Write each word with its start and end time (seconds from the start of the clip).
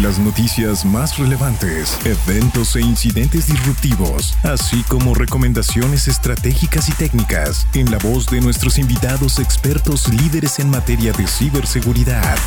Las 0.00 0.18
noticias 0.18 0.86
más 0.86 1.18
relevantes, 1.18 1.98
eventos 2.06 2.76
e 2.76 2.80
incidentes 2.80 3.46
disruptivos, 3.46 4.34
así 4.42 4.82
como 4.88 5.14
recomendaciones 5.14 6.08
estratégicas 6.08 6.88
y 6.88 6.92
técnicas 6.92 7.66
en 7.74 7.90
la 7.90 7.98
voz 7.98 8.26
de 8.30 8.40
nuestros 8.40 8.78
invitados 8.78 9.38
expertos 9.38 10.08
líderes 10.08 10.58
en 10.60 10.70
materia 10.70 11.12
de 11.12 11.26
ciberseguridad. 11.26 12.38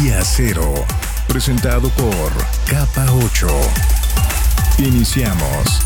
Día 0.00 0.24
Cero, 0.24 0.72
presentado 1.28 1.90
por 1.90 2.32
Capa 2.66 3.06
8. 3.22 3.46
Iniciamos. 4.78 5.82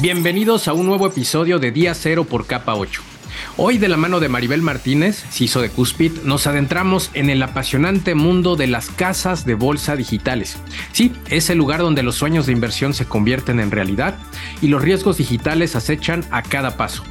Bienvenidos 0.00 0.66
a 0.66 0.72
un 0.72 0.86
nuevo 0.86 1.06
episodio 1.06 1.60
de 1.60 1.70
Día 1.70 1.94
Cero 1.94 2.24
por 2.24 2.48
Capa 2.48 2.74
8. 2.74 3.11
Hoy 3.56 3.78
de 3.78 3.88
la 3.88 3.96
mano 3.96 4.20
de 4.20 4.28
Maribel 4.28 4.62
Martínez, 4.62 5.24
CISO 5.30 5.60
de 5.60 5.70
Cuspid, 5.70 6.12
nos 6.24 6.46
adentramos 6.46 7.10
en 7.14 7.30
el 7.30 7.42
apasionante 7.42 8.14
mundo 8.14 8.56
de 8.56 8.66
las 8.66 8.88
casas 8.88 9.44
de 9.44 9.54
bolsa 9.54 9.96
digitales. 9.96 10.58
Sí, 10.92 11.12
es 11.28 11.50
el 11.50 11.58
lugar 11.58 11.80
donde 11.80 12.02
los 12.02 12.16
sueños 12.16 12.46
de 12.46 12.52
inversión 12.52 12.94
se 12.94 13.06
convierten 13.06 13.60
en 13.60 13.70
realidad 13.70 14.16
y 14.60 14.68
los 14.68 14.82
riesgos 14.82 15.18
digitales 15.18 15.76
acechan 15.76 16.24
a 16.30 16.42
cada 16.42 16.76
paso. 16.76 17.04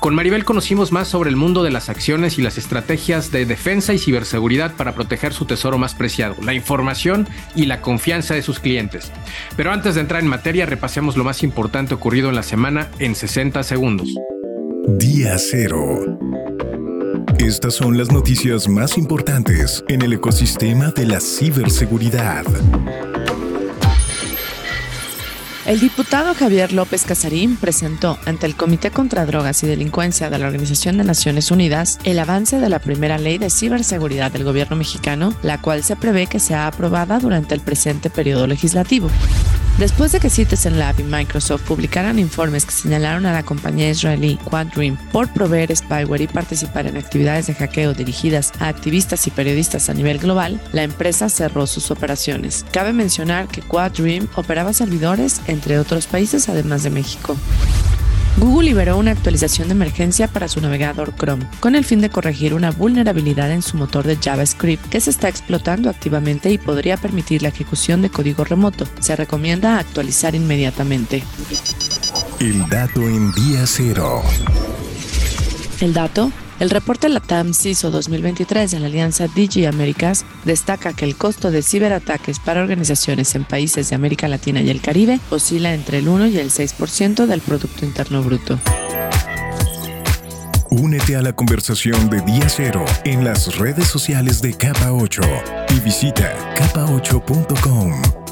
Con 0.00 0.14
Maribel 0.14 0.44
conocimos 0.44 0.92
más 0.92 1.08
sobre 1.08 1.30
el 1.30 1.36
mundo 1.36 1.62
de 1.62 1.70
las 1.70 1.88
acciones 1.88 2.38
y 2.38 2.42
las 2.42 2.58
estrategias 2.58 3.30
de 3.30 3.46
defensa 3.46 3.94
y 3.94 3.98
ciberseguridad 3.98 4.74
para 4.74 4.94
proteger 4.94 5.32
su 5.32 5.46
tesoro 5.46 5.78
más 5.78 5.94
preciado, 5.94 6.36
la 6.42 6.54
información 6.54 7.28
y 7.54 7.66
la 7.66 7.80
confianza 7.80 8.34
de 8.34 8.42
sus 8.42 8.60
clientes. 8.60 9.12
Pero 9.56 9.72
antes 9.72 9.94
de 9.94 10.02
entrar 10.02 10.22
en 10.22 10.28
materia, 10.28 10.66
repasemos 10.66 11.16
lo 11.16 11.24
más 11.24 11.42
importante 11.42 11.94
ocurrido 11.94 12.28
en 12.28 12.34
la 12.34 12.42
semana 12.42 12.88
en 12.98 13.14
60 13.14 13.62
segundos. 13.62 14.08
Día 14.86 15.38
Cero. 15.38 16.18
Estas 17.38 17.74
son 17.74 17.96
las 17.96 18.12
noticias 18.12 18.68
más 18.68 18.98
importantes 18.98 19.82
en 19.88 20.02
el 20.02 20.12
ecosistema 20.12 20.90
de 20.90 21.06
la 21.06 21.20
ciberseguridad. 21.20 22.44
El 25.64 25.80
diputado 25.80 26.34
Javier 26.34 26.72
López 26.74 27.04
Casarín 27.04 27.56
presentó 27.56 28.18
ante 28.26 28.44
el 28.44 28.56
Comité 28.56 28.90
contra 28.90 29.24
Drogas 29.24 29.62
y 29.62 29.66
Delincuencia 29.66 30.28
de 30.28 30.38
la 30.38 30.46
Organización 30.46 30.98
de 30.98 31.04
Naciones 31.04 31.50
Unidas 31.50 31.98
el 32.04 32.18
avance 32.18 32.60
de 32.60 32.68
la 32.68 32.78
primera 32.78 33.16
ley 33.16 33.38
de 33.38 33.48
ciberseguridad 33.48 34.32
del 34.32 34.44
gobierno 34.44 34.76
mexicano, 34.76 35.34
la 35.42 35.62
cual 35.62 35.82
se 35.82 35.96
prevé 35.96 36.26
que 36.26 36.40
sea 36.40 36.66
aprobada 36.66 37.18
durante 37.18 37.54
el 37.54 37.62
presente 37.62 38.10
periodo 38.10 38.46
legislativo. 38.46 39.08
Después 39.78 40.12
de 40.12 40.20
que 40.20 40.30
Citizen 40.30 40.78
Lab 40.78 41.00
y 41.00 41.02
Microsoft 41.02 41.62
publicaran 41.62 42.20
informes 42.20 42.64
que 42.64 42.70
señalaron 42.70 43.26
a 43.26 43.32
la 43.32 43.42
compañía 43.42 43.90
israelí 43.90 44.38
Quadream 44.48 44.96
por 45.10 45.32
proveer 45.32 45.76
spyware 45.76 46.22
y 46.22 46.26
participar 46.28 46.86
en 46.86 46.96
actividades 46.96 47.48
de 47.48 47.54
hackeo 47.54 47.92
dirigidas 47.92 48.52
a 48.60 48.68
activistas 48.68 49.26
y 49.26 49.32
periodistas 49.32 49.90
a 49.90 49.94
nivel 49.94 50.18
global, 50.18 50.60
la 50.72 50.84
empresa 50.84 51.28
cerró 51.28 51.66
sus 51.66 51.90
operaciones. 51.90 52.64
Cabe 52.70 52.92
mencionar 52.92 53.48
que 53.48 53.62
Quadream 53.62 54.28
operaba 54.36 54.72
servidores 54.72 55.40
entre 55.48 55.80
otros 55.80 56.06
países 56.06 56.48
además 56.48 56.84
de 56.84 56.90
México. 56.90 57.36
Google 58.36 58.66
liberó 58.66 58.98
una 58.98 59.12
actualización 59.12 59.68
de 59.68 59.74
emergencia 59.74 60.26
para 60.26 60.48
su 60.48 60.60
navegador 60.60 61.14
Chrome, 61.16 61.46
con 61.60 61.76
el 61.76 61.84
fin 61.84 62.00
de 62.00 62.10
corregir 62.10 62.52
una 62.52 62.72
vulnerabilidad 62.72 63.52
en 63.52 63.62
su 63.62 63.76
motor 63.76 64.04
de 64.04 64.16
JavaScript 64.16 64.88
que 64.88 65.00
se 65.00 65.10
está 65.10 65.28
explotando 65.28 65.88
activamente 65.88 66.50
y 66.50 66.58
podría 66.58 66.96
permitir 66.96 67.42
la 67.42 67.48
ejecución 67.48 68.02
de 68.02 68.10
código 68.10 68.44
remoto. 68.44 68.86
Se 68.98 69.14
recomienda 69.14 69.78
actualizar 69.78 70.34
inmediatamente. 70.34 71.22
El 72.40 72.68
dato 72.68 73.00
en 73.02 73.30
día 73.32 73.66
cero. 73.66 74.22
El 75.80 75.94
dato 75.94 76.32
el 76.60 76.70
reporte 76.70 77.08
LATAM 77.08 77.52
CISO 77.54 77.90
2023 77.90 78.70
de 78.70 78.80
la 78.80 78.86
Alianza 78.86 79.26
DG 79.26 79.66
Américas 79.66 80.24
destaca 80.44 80.92
que 80.92 81.04
el 81.04 81.16
costo 81.16 81.50
de 81.50 81.62
ciberataques 81.62 82.38
para 82.38 82.62
organizaciones 82.62 83.34
en 83.34 83.44
países 83.44 83.90
de 83.90 83.96
América 83.96 84.28
Latina 84.28 84.60
y 84.60 84.70
el 84.70 84.80
Caribe 84.80 85.20
oscila 85.30 85.74
entre 85.74 85.98
el 85.98 86.08
1 86.08 86.28
y 86.28 86.38
el 86.38 86.50
6% 86.50 87.26
del 87.26 87.40
Producto 87.40 87.84
Interno 87.84 88.22
Bruto. 88.22 88.58
Únete 90.70 91.14
a 91.14 91.22
la 91.22 91.32
conversación 91.32 92.10
de 92.10 92.20
Día 92.22 92.48
Cero 92.48 92.84
en 93.04 93.24
las 93.24 93.56
redes 93.58 93.86
sociales 93.86 94.42
de 94.42 94.54
Capa 94.54 94.92
8 94.92 95.22
y 95.76 95.80
visita 95.80 96.34
capa8.com. 96.56 98.23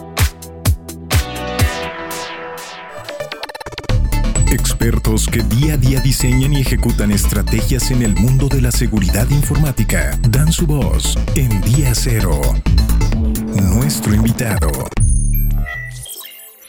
Que 5.30 5.44
día 5.44 5.74
a 5.74 5.76
día 5.76 6.00
diseñan 6.00 6.54
y 6.54 6.62
ejecutan 6.62 7.12
estrategias 7.12 7.92
en 7.92 8.02
el 8.02 8.16
mundo 8.16 8.48
de 8.48 8.60
la 8.60 8.72
seguridad 8.72 9.30
informática 9.30 10.18
dan 10.28 10.50
su 10.50 10.66
voz 10.66 11.16
en 11.36 11.60
Día 11.60 11.94
Cero. 11.94 12.40
Nuestro 13.74 14.12
invitado. 14.12 14.68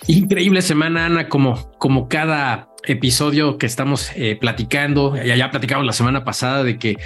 Increíble 0.06 0.62
semana, 0.62 1.07
Ana, 1.07 1.28
como, 1.28 1.72
como 1.79 2.07
cada 2.07 2.69
episodio 2.85 3.57
que 3.57 3.66
estamos 3.66 4.12
eh, 4.16 4.38
platicando, 4.40 5.16
ya, 5.16 5.35
ya 5.35 5.50
platicamos 5.50 5.84
la 5.84 5.94
semana 5.94 6.24
pasada 6.24 6.63
de 6.63 6.78
que 6.78 6.97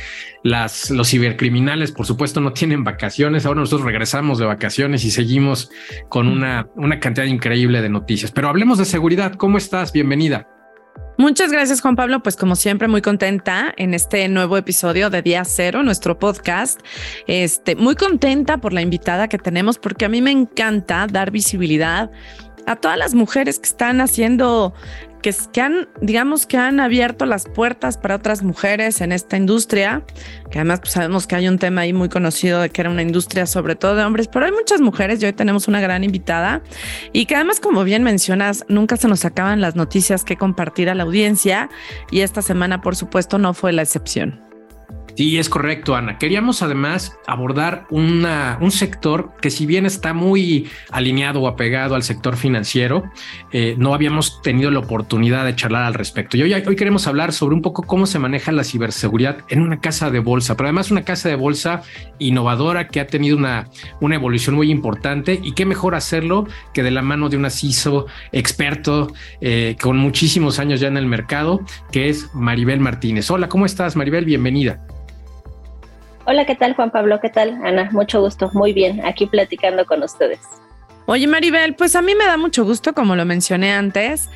las, 0.43 0.89
los 0.89 1.09
cibercriminales, 1.09 1.93
por 1.93 2.05
supuesto, 2.05 2.41
no 2.41 2.51
tienen 2.51 2.83
vacaciones. 2.83 3.45
Ahora 3.45 3.61
nosotros 3.61 3.85
regresamos 3.85 4.39
de 4.39 4.45
vacaciones 4.45 5.05
y 5.05 5.11
seguimos 5.11 5.71
con 6.09 6.27
una, 6.27 6.67
una 6.75 6.99
cantidad 6.99 7.25
increíble 7.25 7.81
de 7.81 7.87
noticias. 7.87 8.31
Pero 8.31 8.49
hablemos 8.49 8.77
de 8.77 8.83
seguridad. 8.83 9.35
¿Cómo 9.35 9.57
estás? 9.57 9.93
Bienvenida. 9.93 10.47
Muchas 11.17 11.51
gracias, 11.51 11.81
Juan 11.81 11.95
Pablo. 11.95 12.21
Pues 12.21 12.35
como 12.35 12.55
siempre, 12.55 12.87
muy 12.87 13.01
contenta 13.01 13.73
en 13.75 13.95
este 13.95 14.27
nuevo 14.29 14.55
episodio 14.55 15.09
de 15.09 15.23
Día 15.23 15.43
Cero, 15.45 15.81
nuestro 15.81 16.19
podcast. 16.19 16.79
Este, 17.25 17.75
muy 17.75 17.95
contenta 17.95 18.59
por 18.59 18.71
la 18.71 18.81
invitada 18.81 19.27
que 19.27 19.39
tenemos, 19.39 19.79
porque 19.79 20.05
a 20.05 20.09
mí 20.09 20.21
me 20.21 20.29
encanta 20.29 21.07
dar 21.07 21.31
visibilidad 21.31 22.11
a 22.67 22.75
todas 22.75 22.99
las 22.99 23.15
mujeres 23.15 23.57
que 23.57 23.67
están 23.67 23.99
haciendo 23.99 24.75
que, 25.21 25.33
que, 25.51 25.61
han, 25.61 25.87
digamos 26.01 26.45
que 26.45 26.57
han 26.57 26.79
abierto 26.79 27.25
las 27.25 27.45
puertas 27.47 27.97
para 27.97 28.15
otras 28.15 28.43
mujeres 28.43 29.01
en 29.01 29.11
esta 29.11 29.37
industria, 29.37 30.03
que 30.51 30.59
además 30.59 30.79
pues, 30.79 30.93
sabemos 30.93 31.27
que 31.27 31.35
hay 31.35 31.47
un 31.47 31.57
tema 31.57 31.81
ahí 31.81 31.93
muy 31.93 32.09
conocido 32.09 32.61
de 32.61 32.69
que 32.69 32.81
era 32.81 32.89
una 32.89 33.01
industria 33.01 33.45
sobre 33.45 33.75
todo 33.75 33.95
de 33.95 34.03
hombres, 34.03 34.27
pero 34.27 34.45
hay 34.45 34.51
muchas 34.51 34.81
mujeres 34.81 35.21
y 35.21 35.25
hoy 35.25 35.33
tenemos 35.33 35.67
una 35.67 35.81
gran 35.81 36.03
invitada 36.03 36.61
y 37.13 37.25
que 37.25 37.35
además, 37.35 37.59
como 37.59 37.83
bien 37.83 38.03
mencionas, 38.03 38.65
nunca 38.67 38.97
se 38.97 39.07
nos 39.07 39.25
acaban 39.25 39.61
las 39.61 39.75
noticias 39.75 40.23
que 40.23 40.37
compartir 40.37 40.89
a 40.89 40.95
la 40.95 41.03
audiencia 41.03 41.69
y 42.11 42.21
esta 42.21 42.41
semana, 42.41 42.81
por 42.81 42.95
supuesto, 42.95 43.37
no 43.37 43.53
fue 43.53 43.73
la 43.73 43.81
excepción. 43.81 44.46
Sí, 45.17 45.39
es 45.39 45.49
correcto, 45.49 45.95
Ana. 45.95 46.19
Queríamos 46.19 46.61
además 46.61 47.17
abordar 47.25 47.87
un 47.89 48.69
sector 48.69 49.31
que 49.41 49.49
si 49.49 49.65
bien 49.65 49.87
está 49.87 50.13
muy 50.13 50.69
alineado 50.91 51.41
o 51.41 51.47
apegado 51.47 51.95
al 51.95 52.03
sector 52.03 52.37
financiero, 52.37 53.03
eh, 53.51 53.73
no 53.79 53.95
habíamos 53.95 54.43
tenido 54.43 54.69
la 54.69 54.77
oportunidad 54.77 55.43
de 55.43 55.55
charlar 55.55 55.85
al 55.85 55.95
respecto. 55.95 56.37
Y 56.37 56.43
hoy, 56.43 56.75
queremos 56.75 57.07
hablar 57.07 57.33
sobre 57.33 57.55
un 57.55 57.63
poco 57.63 57.81
cómo 57.81 58.05
se 58.05 58.19
maneja 58.19 58.51
la 58.51 58.63
ciberseguridad 58.63 59.39
en 59.49 59.63
una 59.63 59.79
casa 59.79 60.11
de 60.11 60.19
bolsa, 60.19 60.55
pero 60.55 60.67
además 60.67 60.91
una 60.91 61.03
casa 61.03 61.29
de 61.29 61.35
bolsa 61.35 61.81
innovadora 62.19 62.87
que 62.87 62.99
ha 62.99 63.07
tenido 63.07 63.37
una, 63.37 63.69
una 63.99 64.13
evolución 64.13 64.55
muy 64.55 64.69
importante 64.69 65.39
y 65.41 65.53
qué 65.53 65.65
mejor 65.65 65.95
hacerlo 65.95 66.45
que 66.75 66.83
de 66.83 66.91
la 66.91 67.01
mano 67.01 67.29
de 67.29 67.37
un 67.37 67.49
CISO 67.49 68.05
experto 68.31 69.11
eh, 69.41 69.77
con 69.81 69.97
muchísimos 69.97 70.59
años 70.59 70.79
ya 70.79 70.89
en 70.89 70.97
el 70.97 71.07
mercado, 71.07 71.61
que 71.91 72.07
es 72.07 72.29
Maribel 72.35 72.81
Martínez. 72.81 73.31
Hola, 73.31 73.49
¿cómo 73.49 73.65
estás, 73.65 73.95
Maribel? 73.95 74.23
Bienvenida. 74.23 74.79
Hola, 76.29 76.45
¿qué 76.45 76.55
tal 76.55 76.75
Juan 76.75 76.91
Pablo? 76.91 77.21
¿Qué 77.21 77.29
tal 77.29 77.57
Ana? 77.63 77.89
Mucho 77.93 78.19
gusto, 78.19 78.51
muy 78.53 78.73
bien, 78.73 79.05
aquí 79.05 79.27
platicando 79.27 79.85
con 79.85 80.03
ustedes. 80.03 80.41
Oye 81.05 81.25
Maribel, 81.25 81.73
pues 81.75 81.95
a 81.95 82.01
mí 82.01 82.15
me 82.15 82.25
da 82.25 82.35
mucho 82.35 82.65
gusto, 82.65 82.91
como 82.91 83.15
lo 83.15 83.23
mencioné 83.23 83.71
antes. 83.71 84.27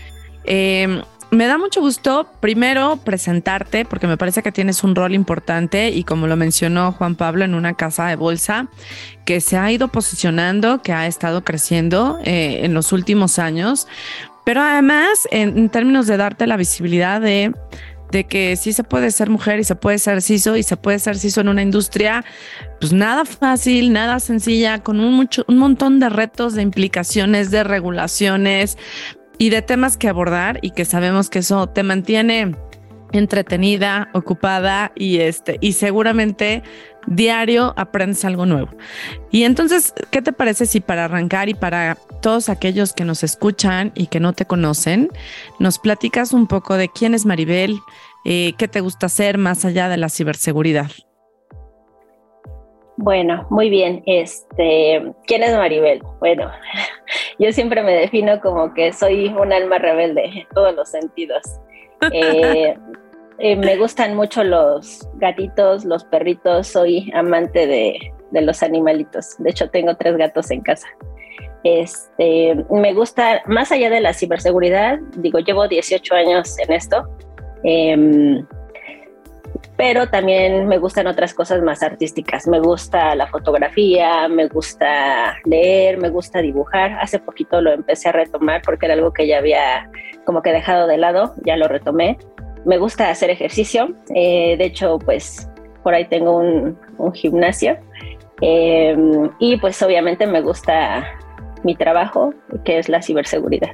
Eh, 0.46 1.02
me 1.32 1.48
da 1.48 1.58
mucho 1.58 1.82
gusto 1.82 2.28
primero 2.40 2.96
presentarte 3.04 3.84
porque 3.84 4.08
me 4.08 4.16
parece 4.16 4.42
que 4.42 4.54
tienes 4.54 4.86
un 4.86 4.96
rol 4.96 5.14
importante 5.14 5.90
y 5.90 6.06
como 6.06 6.28
lo 6.28 6.38
mencionó 6.38 6.94
Juan 6.94 7.16
Pablo 7.16 7.44
en 7.44 7.56
una 7.56 7.74
casa 7.74 8.08
de 8.08 8.16
bolsa 8.16 8.70
que 9.26 9.42
se 9.42 9.58
ha 9.58 9.70
ido 9.70 9.90
posicionando, 9.90 10.82
que 10.82 10.94
ha 10.94 11.08
estado 11.08 11.44
creciendo 11.44 12.20
eh, 12.24 12.62
en 12.64 12.74
los 12.74 12.94
últimos 12.94 13.38
años, 13.38 13.86
pero 14.46 14.62
además 14.62 15.28
en, 15.30 15.58
en 15.58 15.70
términos 15.70 16.08
de 16.08 16.16
darte 16.16 16.48
la 16.48 16.56
visibilidad 16.56 17.20
de 17.20 17.52
de 18.12 18.26
que 18.26 18.56
sí 18.56 18.74
se 18.74 18.84
puede 18.84 19.12
ser 19.12 19.30
mujer 19.30 19.60
y 19.60 19.64
se 19.64 19.76
puede 19.76 19.98
ser 19.98 20.22
CISO 20.22 20.58
y 20.58 20.64
se 20.64 20.78
puede 20.78 21.00
ser 21.00 21.18
CISO 21.18 21.42
en 21.42 21.50
una 21.50 21.62
industria, 21.62 22.24
pues 22.80 22.94
nada 22.94 23.26
fácil, 23.26 23.94
nada 23.94 24.20
sencilla, 24.20 24.80
con 24.80 25.00
un, 25.00 25.14
mucho, 25.14 25.44
un 25.48 25.58
montón 25.58 26.00
de 26.00 26.10
retos, 26.10 26.54
de 26.54 26.62
implicaciones, 26.62 27.52
de 27.52 27.64
regulaciones 27.64 28.78
y 29.38 29.50
de 29.50 29.62
temas 29.62 29.98
que 29.98 30.10
abordar 30.10 30.60
y 30.62 30.72
que 30.72 30.86
sabemos 30.86 31.30
que 31.30 31.40
eso 31.40 31.68
te 31.68 31.84
mantiene 31.84 32.56
entretenida, 33.12 34.10
ocupada 34.14 34.92
y 34.96 35.20
este 35.20 35.58
y 35.62 35.74
seguramente 35.74 36.64
Diario 37.08 37.74
aprendes 37.78 38.24
algo 38.26 38.46
nuevo. 38.46 38.70
Y 39.32 39.44
entonces, 39.44 39.94
¿qué 40.12 40.22
te 40.22 40.34
parece 40.34 40.66
si 40.66 40.80
para 40.80 41.06
arrancar 41.06 41.50
y 41.50 41.54
para 41.54 41.98
todos 42.22 42.50
aquellos 42.50 42.94
que 42.94 43.06
nos 43.06 43.24
escuchan 43.24 43.92
y 43.96 44.08
que 44.08 44.20
no 44.20 44.34
te 44.34 44.46
conocen, 44.46 45.10
nos 45.60 45.80
platicas 45.80 46.34
un 46.34 46.48
poco 46.48 46.78
de 46.78 46.90
quién 46.90 47.14
es 47.14 47.26
Maribel, 47.26 47.80
eh, 48.26 48.54
qué 48.58 48.68
te 48.68 48.82
gusta 48.82 49.08
hacer 49.08 49.38
más 49.38 49.66
allá 49.66 49.90
de 49.90 49.98
la 49.98 50.10
ciberseguridad? 50.10 50.92
Bueno, 52.98 53.48
muy 53.50 53.70
bien. 53.70 54.04
Este, 54.06 55.02
¿quién 55.26 55.42
es 55.42 55.56
Maribel? 55.56 56.04
Bueno, 56.20 56.52
yo 57.40 57.52
siempre 57.52 57.82
me 57.82 57.94
defino 57.94 58.40
como 58.42 58.74
que 58.76 58.94
soy 58.94 59.28
un 59.30 59.52
alma 59.52 59.80
rebelde 59.80 60.26
en 60.26 60.48
todos 60.54 60.76
los 60.76 60.90
sentidos. 60.90 61.42
Eh, 62.14 62.76
eh, 63.40 63.56
me 63.56 63.78
gustan 63.78 64.16
mucho 64.16 64.44
los 64.44 65.08
gatitos, 65.16 65.86
los 65.86 66.04
perritos, 66.06 66.68
soy 66.68 67.12
amante 67.14 67.68
de, 67.68 68.14
los 68.32 68.64
animalitos. 68.64 69.36
De 69.40 69.50
hecho, 69.50 69.70
tengo 69.70 69.96
tres 69.96 70.16
gatos 70.18 70.52
en 70.52 70.62
casa. 70.62 70.88
Este, 71.64 72.56
me 72.72 72.94
gusta, 72.94 73.42
más 73.46 73.72
allá 73.72 73.90
de 73.90 74.02
la 74.02 74.14
ciberseguridad, 74.14 75.00
digo, 75.18 75.40
llevo 75.40 75.68
18 75.68 76.16
años 76.16 76.58
en 76.60 76.72
esto. 76.72 77.08
Eh, 77.64 78.44
pero 79.78 80.08
también 80.08 80.68
me 80.68 80.78
gustan 80.78 81.08
otras 81.08 81.34
cosas 81.34 81.62
más 81.62 81.82
artísticas. 81.82 82.48
Me 82.48 82.60
gusta 82.60 83.16
la 83.16 83.28
fotografía, 83.28 84.28
me 84.28 84.48
gusta 84.48 85.36
leer, 85.46 85.98
me 85.98 86.10
gusta 86.10 86.40
dibujar. 86.40 86.94
Hace 87.02 87.20
poquito 87.20 87.62
lo 87.62 87.72
empecé 87.72 88.10
a 88.10 88.12
retomar 88.12 88.62
porque 88.62 88.86
era 88.86 88.94
algo 88.94 89.12
que 89.12 89.28
ya 89.28 89.40
había 89.40 89.90
como 90.26 90.42
que 90.42 90.52
dejado 90.52 90.88
de 90.88 90.98
lado, 90.98 91.34
ya 91.44 91.58
lo 91.58 91.68
retomé. 91.68 92.18
Me 92.66 92.78
gusta 92.78 93.10
hacer 93.10 93.30
ejercicio, 93.30 93.96
eh, 94.14 94.56
de 94.58 94.66
hecho 94.66 95.00
pues 95.00 95.50
por 95.84 95.94
ahí 95.94 96.06
tengo 96.08 96.38
un, 96.38 96.78
gimnasio 97.14 97.78
eh, 98.42 98.96
y 99.40 99.58
pues 99.58 99.82
obviamente 99.82 100.28
me 100.28 100.42
gusta 100.42 101.04
mi 101.64 101.76
trabajo, 101.76 102.34
que 102.64 102.78
es 102.78 102.90
la 102.90 103.02
ciberseguridad. 103.02 103.72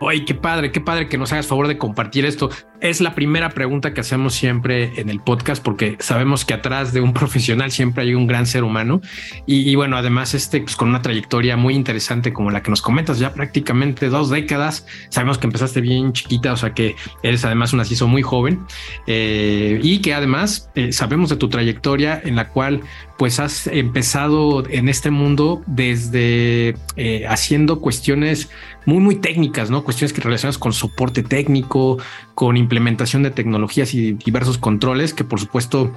Oye, 0.00 0.24
qué 0.24 0.34
padre, 0.34 0.70
qué 0.70 0.80
padre 0.80 1.08
que 1.08 1.18
nos 1.18 1.32
hagas 1.32 1.46
favor 1.46 1.66
de 1.66 1.76
compartir 1.76 2.24
esto. 2.24 2.50
Es 2.80 3.00
la 3.00 3.14
primera 3.14 3.50
pregunta 3.50 3.92
que 3.92 4.00
hacemos 4.00 4.34
siempre 4.34 4.92
en 5.00 5.08
el 5.08 5.18
podcast 5.18 5.62
porque 5.62 5.96
sabemos 5.98 6.44
que 6.44 6.54
atrás 6.54 6.92
de 6.92 7.00
un 7.00 7.12
profesional 7.18 7.72
siempre 7.72 8.04
hay 8.04 8.14
un 8.14 8.28
gran 8.28 8.46
ser 8.46 8.62
humano 8.62 9.00
y, 9.46 9.74
bueno, 9.74 9.96
además 9.96 10.34
este 10.34 10.60
pues, 10.60 10.76
con 10.76 10.88
una 10.88 11.02
trayectoria 11.02 11.56
muy 11.56 11.74
interesante 11.74 12.32
como 12.32 12.50
la 12.50 12.62
que 12.62 12.70
nos 12.70 12.80
comentas, 12.80 13.18
ya 13.18 13.34
prácticamente 13.34 14.08
dos 14.08 14.30
décadas. 14.30 14.86
Sabemos 15.08 15.38
que 15.38 15.48
empezaste 15.48 15.80
bien 15.80 16.12
chiquita, 16.12 16.52
o 16.52 16.56
sea 16.56 16.72
que 16.72 16.94
eres 17.22 17.44
además 17.44 17.72
una 17.72 17.84
CISO 17.84 18.06
muy 18.06 18.22
joven 18.22 18.60
eh, 19.08 19.80
y 19.82 20.00
que 20.00 20.14
además 20.14 20.70
eh, 20.76 20.92
sabemos 20.92 21.30
de 21.30 21.36
tu 21.36 21.48
trayectoria 21.48 22.20
en 22.24 22.36
la 22.36 22.48
cual 22.48 22.82
pues 23.18 23.40
has 23.40 23.66
empezado 23.66 24.64
en 24.70 24.88
este 24.88 25.10
mundo 25.10 25.62
desde 25.66 26.76
eh, 26.96 27.26
haciendo 27.26 27.80
cuestiones 27.80 28.48
muy, 28.88 29.00
muy 29.00 29.16
técnicas, 29.16 29.70
¿no? 29.70 29.84
Cuestiones 29.84 30.14
que 30.14 30.22
relacionas 30.22 30.56
con 30.56 30.72
soporte 30.72 31.22
técnico, 31.22 31.98
con 32.38 32.56
implementación 32.56 33.24
de 33.24 33.32
tecnologías 33.32 33.94
y 33.94 34.12
diversos 34.12 34.58
controles 34.58 35.12
que 35.12 35.24
por 35.24 35.40
supuesto 35.40 35.90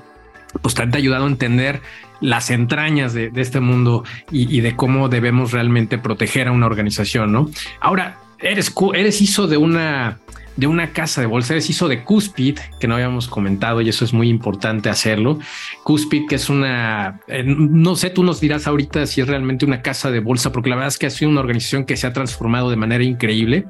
pues 0.64 0.74
te 0.74 0.82
han 0.82 0.96
ayudado 0.96 1.26
a 1.26 1.28
entender 1.28 1.84
las 2.20 2.50
entrañas 2.50 3.14
de, 3.14 3.32
este 3.36 3.60
mundo 3.60 4.04
y, 4.32 4.60
de 4.62 4.76
cómo 4.76 5.08
debemos 5.08 5.52
realmente 5.52 6.00
proteger 6.00 6.48
a 6.48 6.52
una 6.52 6.66
organización, 6.66 7.32
¿no? 7.32 7.52
Ahora, 7.80 8.18
eres, 8.40 8.74
eres 8.96 9.22
ISO 9.22 9.46
de 9.46 9.58
una 9.58 10.18
de 10.58 10.68
una 10.68 10.92
casa 10.92 11.22
de 11.22 11.28
bolsa, 11.28 11.56
es 11.56 11.70
hizo 11.70 11.88
de 11.88 12.04
Cuspid, 12.04 12.60
que 12.80 12.88
no 12.88 12.96
habíamos 12.96 13.28
comentado 13.28 13.82
y 13.82 13.90
eso 13.90 14.04
es 14.04 14.14
muy 14.14 14.30
importante 14.30 14.90
hacerlo. 14.90 15.40
Cuspid, 15.84 16.28
que 16.28 16.36
es 16.36 16.50
una, 16.50 17.22
eh, 17.28 17.44
no 17.46 17.96
sé, 17.96 18.10
tú 18.10 18.24
nos 18.24 18.42
dirás 18.42 18.68
ahorita 18.68 19.06
si 19.08 19.22
es 19.22 19.28
realmente 19.28 19.66
una 19.66 19.82
casa 19.82 20.12
de 20.12 20.20
bolsa, 20.20 20.52
porque 20.52 20.70
la 20.70 20.76
verdad 20.76 20.90
es 20.90 21.00
que 21.00 21.08
ha 21.08 21.10
sido 21.10 21.32
una 21.32 21.40
organización 21.40 21.86
que 21.86 21.96
se 21.96 22.06
ha 22.06 22.14
transformado 22.14 22.70
de 22.70 22.76
manera 22.76 23.04
increíble 23.04 23.66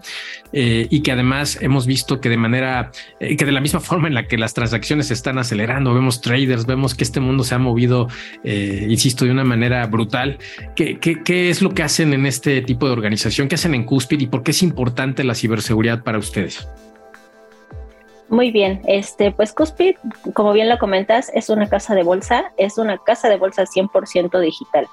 eh, 0.54 0.88
y 0.90 1.02
que 1.02 1.12
además 1.12 1.60
hemos 1.62 1.86
visto 1.86 2.20
que 2.20 2.30
de 2.30 2.38
manera, 2.38 2.92
eh, 3.20 3.36
que 3.38 3.46
de 3.46 3.52
la 3.52 3.62
misma 3.62 3.80
forma 3.92 4.08
en 4.08 4.16
la 4.16 4.28
que 4.28 4.38
las 4.38 4.54
transacciones 4.54 5.08
se 5.08 5.14
están 5.14 5.38
acelerando, 5.38 5.94
vemos 5.94 6.22
traders, 6.22 6.66
vemos 6.66 6.96
que 6.96 7.04
este 7.04 7.20
mundo 7.20 7.44
se 7.44 7.56
ha 7.56 7.60
movido, 7.60 8.08
insisto, 8.44 9.26
de 9.26 9.32
una 9.32 9.44
manera 9.44 9.86
brutal. 9.88 10.40
¿Qué, 10.76 10.98
¿Qué, 11.00 11.24
qué 11.24 11.50
es 11.50 11.62
lo 11.62 11.74
que 11.74 11.84
hacen 11.84 12.14
en 12.14 12.26
este 12.26 12.62
tipo 12.62 12.88
de 12.88 12.94
organización? 12.94 13.48
¿Qué 13.48 13.56
hacen 13.56 13.76
en 13.76 13.84
Cuspid 13.84 14.20
y 14.20 14.28
por 14.28 14.44
qué 14.44 14.52
es 14.52 14.64
importante 14.64 15.24
la 15.24 15.36
ciberseguridad 15.36 16.04
para 16.04 16.18
ustedes? 16.18 16.68
Muy 18.32 18.50
bien, 18.50 18.82
este, 18.88 19.32
pues 19.32 19.52
Cuspid, 19.52 19.98
como 20.34 20.54
bien 20.54 20.70
lo 20.70 20.80
comentas, 20.80 21.30
es 21.36 21.50
una 21.50 21.68
casa 21.68 21.96
de 21.96 22.04
bolsa, 22.04 22.54
es 22.56 22.78
una 22.78 22.98
casa 22.98 23.28
de 23.28 23.36
bolsa 23.36 23.66
100% 23.66 24.40
digital, 24.40 24.88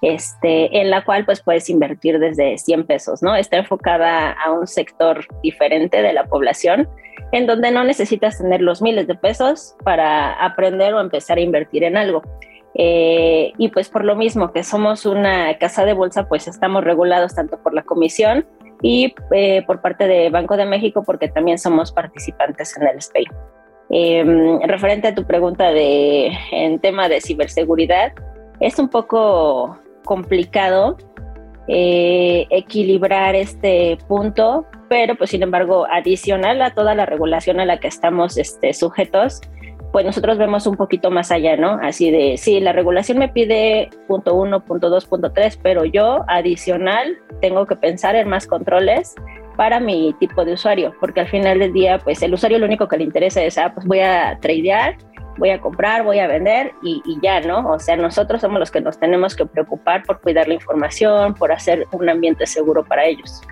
este, 0.00 0.80
en 0.80 0.90
la 0.90 1.04
cual 1.04 1.24
pues 1.24 1.42
puedes 1.44 1.70
invertir 1.70 2.18
desde 2.18 2.58
100 2.58 2.84
pesos, 2.88 3.22
¿no? 3.22 3.36
Está 3.36 3.58
enfocada 3.58 4.32
a 4.32 4.50
un 4.50 4.66
sector 4.66 5.24
diferente 5.44 6.02
de 6.02 6.12
la 6.12 6.24
población, 6.24 6.88
en 7.30 7.46
donde 7.46 7.70
no 7.70 7.84
necesitas 7.84 8.38
tener 8.38 8.60
los 8.60 8.82
miles 8.82 9.06
de 9.06 9.14
pesos 9.14 9.76
para 9.84 10.32
aprender 10.44 10.92
o 10.92 11.00
empezar 11.00 11.38
a 11.38 11.42
invertir 11.42 11.84
en 11.84 11.96
algo. 11.96 12.22
Eh, 12.74 13.52
y 13.58 13.68
pues 13.68 13.90
por 13.90 14.04
lo 14.04 14.16
mismo 14.16 14.52
que 14.52 14.64
somos 14.64 15.06
una 15.06 15.56
casa 15.58 15.84
de 15.84 15.92
bolsa, 15.92 16.26
pues 16.26 16.48
estamos 16.48 16.82
regulados 16.82 17.36
tanto 17.36 17.62
por 17.62 17.74
la 17.74 17.84
comisión 17.84 18.44
y 18.82 19.14
eh, 19.30 19.62
por 19.66 19.80
parte 19.80 20.06
de 20.06 20.28
Banco 20.28 20.56
de 20.56 20.66
México 20.66 21.02
porque 21.04 21.28
también 21.28 21.58
somos 21.58 21.92
participantes 21.92 22.76
en 22.76 22.88
el 22.88 23.00
SPEI. 23.00 23.26
Em, 23.90 24.60
referente 24.62 25.08
a 25.08 25.14
tu 25.14 25.24
pregunta 25.24 25.70
de, 25.70 26.32
en 26.50 26.78
tema 26.80 27.08
de 27.08 27.20
ciberseguridad, 27.20 28.12
es 28.60 28.78
un 28.78 28.88
poco 28.88 29.78
complicado 30.04 30.96
eh, 31.68 32.46
equilibrar 32.50 33.34
este 33.34 33.98
punto, 34.08 34.66
pero 34.88 35.14
pues 35.14 35.30
sin 35.30 35.42
embargo, 35.42 35.86
adicional 35.90 36.60
a 36.62 36.74
toda 36.74 36.94
la 36.94 37.06
regulación 37.06 37.60
a 37.60 37.64
la 37.64 37.78
que 37.78 37.88
estamos 37.88 38.36
este, 38.36 38.72
sujetos, 38.72 39.40
pues 39.92 40.06
nosotros 40.06 40.38
vemos 40.38 40.66
un 40.66 40.76
poquito 40.76 41.10
más 41.10 41.30
allá, 41.30 41.56
¿no? 41.56 41.78
Así 41.82 42.10
de, 42.10 42.38
sí, 42.38 42.60
la 42.60 42.72
regulación 42.72 43.18
me 43.18 43.28
pide 43.28 43.90
punto 44.08 44.34
uno, 44.34 44.64
punto 44.64 44.88
dos, 44.88 45.04
punto 45.04 45.32
tres, 45.32 45.58
pero 45.62 45.84
yo 45.84 46.24
adicional 46.28 47.18
tengo 47.42 47.66
que 47.66 47.76
pensar 47.76 48.16
en 48.16 48.26
más 48.28 48.46
controles 48.46 49.14
para 49.56 49.80
mi 49.80 50.14
tipo 50.18 50.46
de 50.46 50.54
usuario, 50.54 50.94
porque 50.98 51.20
al 51.20 51.28
final 51.28 51.58
del 51.58 51.74
día, 51.74 51.98
pues 51.98 52.22
el 52.22 52.32
usuario 52.32 52.58
lo 52.58 52.64
único 52.64 52.88
que 52.88 52.96
le 52.96 53.04
interesa 53.04 53.42
es, 53.42 53.58
ah, 53.58 53.70
pues 53.74 53.86
voy 53.86 54.00
a 54.00 54.38
tradear, 54.40 54.96
voy 55.36 55.50
a 55.50 55.60
comprar, 55.60 56.04
voy 56.04 56.20
a 56.20 56.26
vender 56.26 56.72
y, 56.82 57.02
y, 57.04 57.18
ya, 57.22 57.40
¿no? 57.40 57.70
O 57.70 57.78
sea, 57.78 57.96
nosotros 57.96 58.40
somos 58.40 58.58
los 58.58 58.70
que 58.70 58.80
nos 58.80 58.98
tenemos 58.98 59.36
que 59.36 59.44
preocupar 59.44 60.04
por 60.04 60.22
cuidar 60.22 60.48
la 60.48 60.54
información, 60.54 61.34
por 61.34 61.52
hacer 61.52 61.86
un 61.92 62.08
ambiente 62.08 62.46
seguro 62.46 62.82
para 62.82 63.04
ellos. 63.04 63.42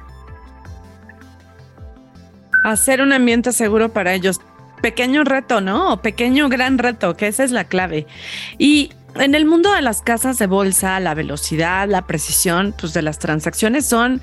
Hacer 2.64 3.02
un 3.02 3.12
ambiente 3.12 3.52
seguro 3.52 3.90
para 3.90 4.14
ellos 4.14 4.40
pequeño 4.80 5.24
reto, 5.24 5.60
¿no? 5.60 5.92
O 5.92 6.02
pequeño 6.02 6.48
gran 6.48 6.78
reto, 6.78 7.16
que 7.16 7.26
esa 7.26 7.44
es 7.44 7.50
la 7.50 7.64
clave. 7.64 8.06
Y 8.58 8.92
en 9.14 9.34
el 9.34 9.44
mundo 9.44 9.72
de 9.72 9.82
las 9.82 10.02
casas 10.02 10.38
de 10.38 10.46
bolsa, 10.46 11.00
la 11.00 11.14
velocidad, 11.14 11.88
la 11.88 12.06
precisión, 12.06 12.74
pues 12.78 12.92
de 12.92 13.02
las 13.02 13.18
transacciones 13.18 13.86
son 13.86 14.20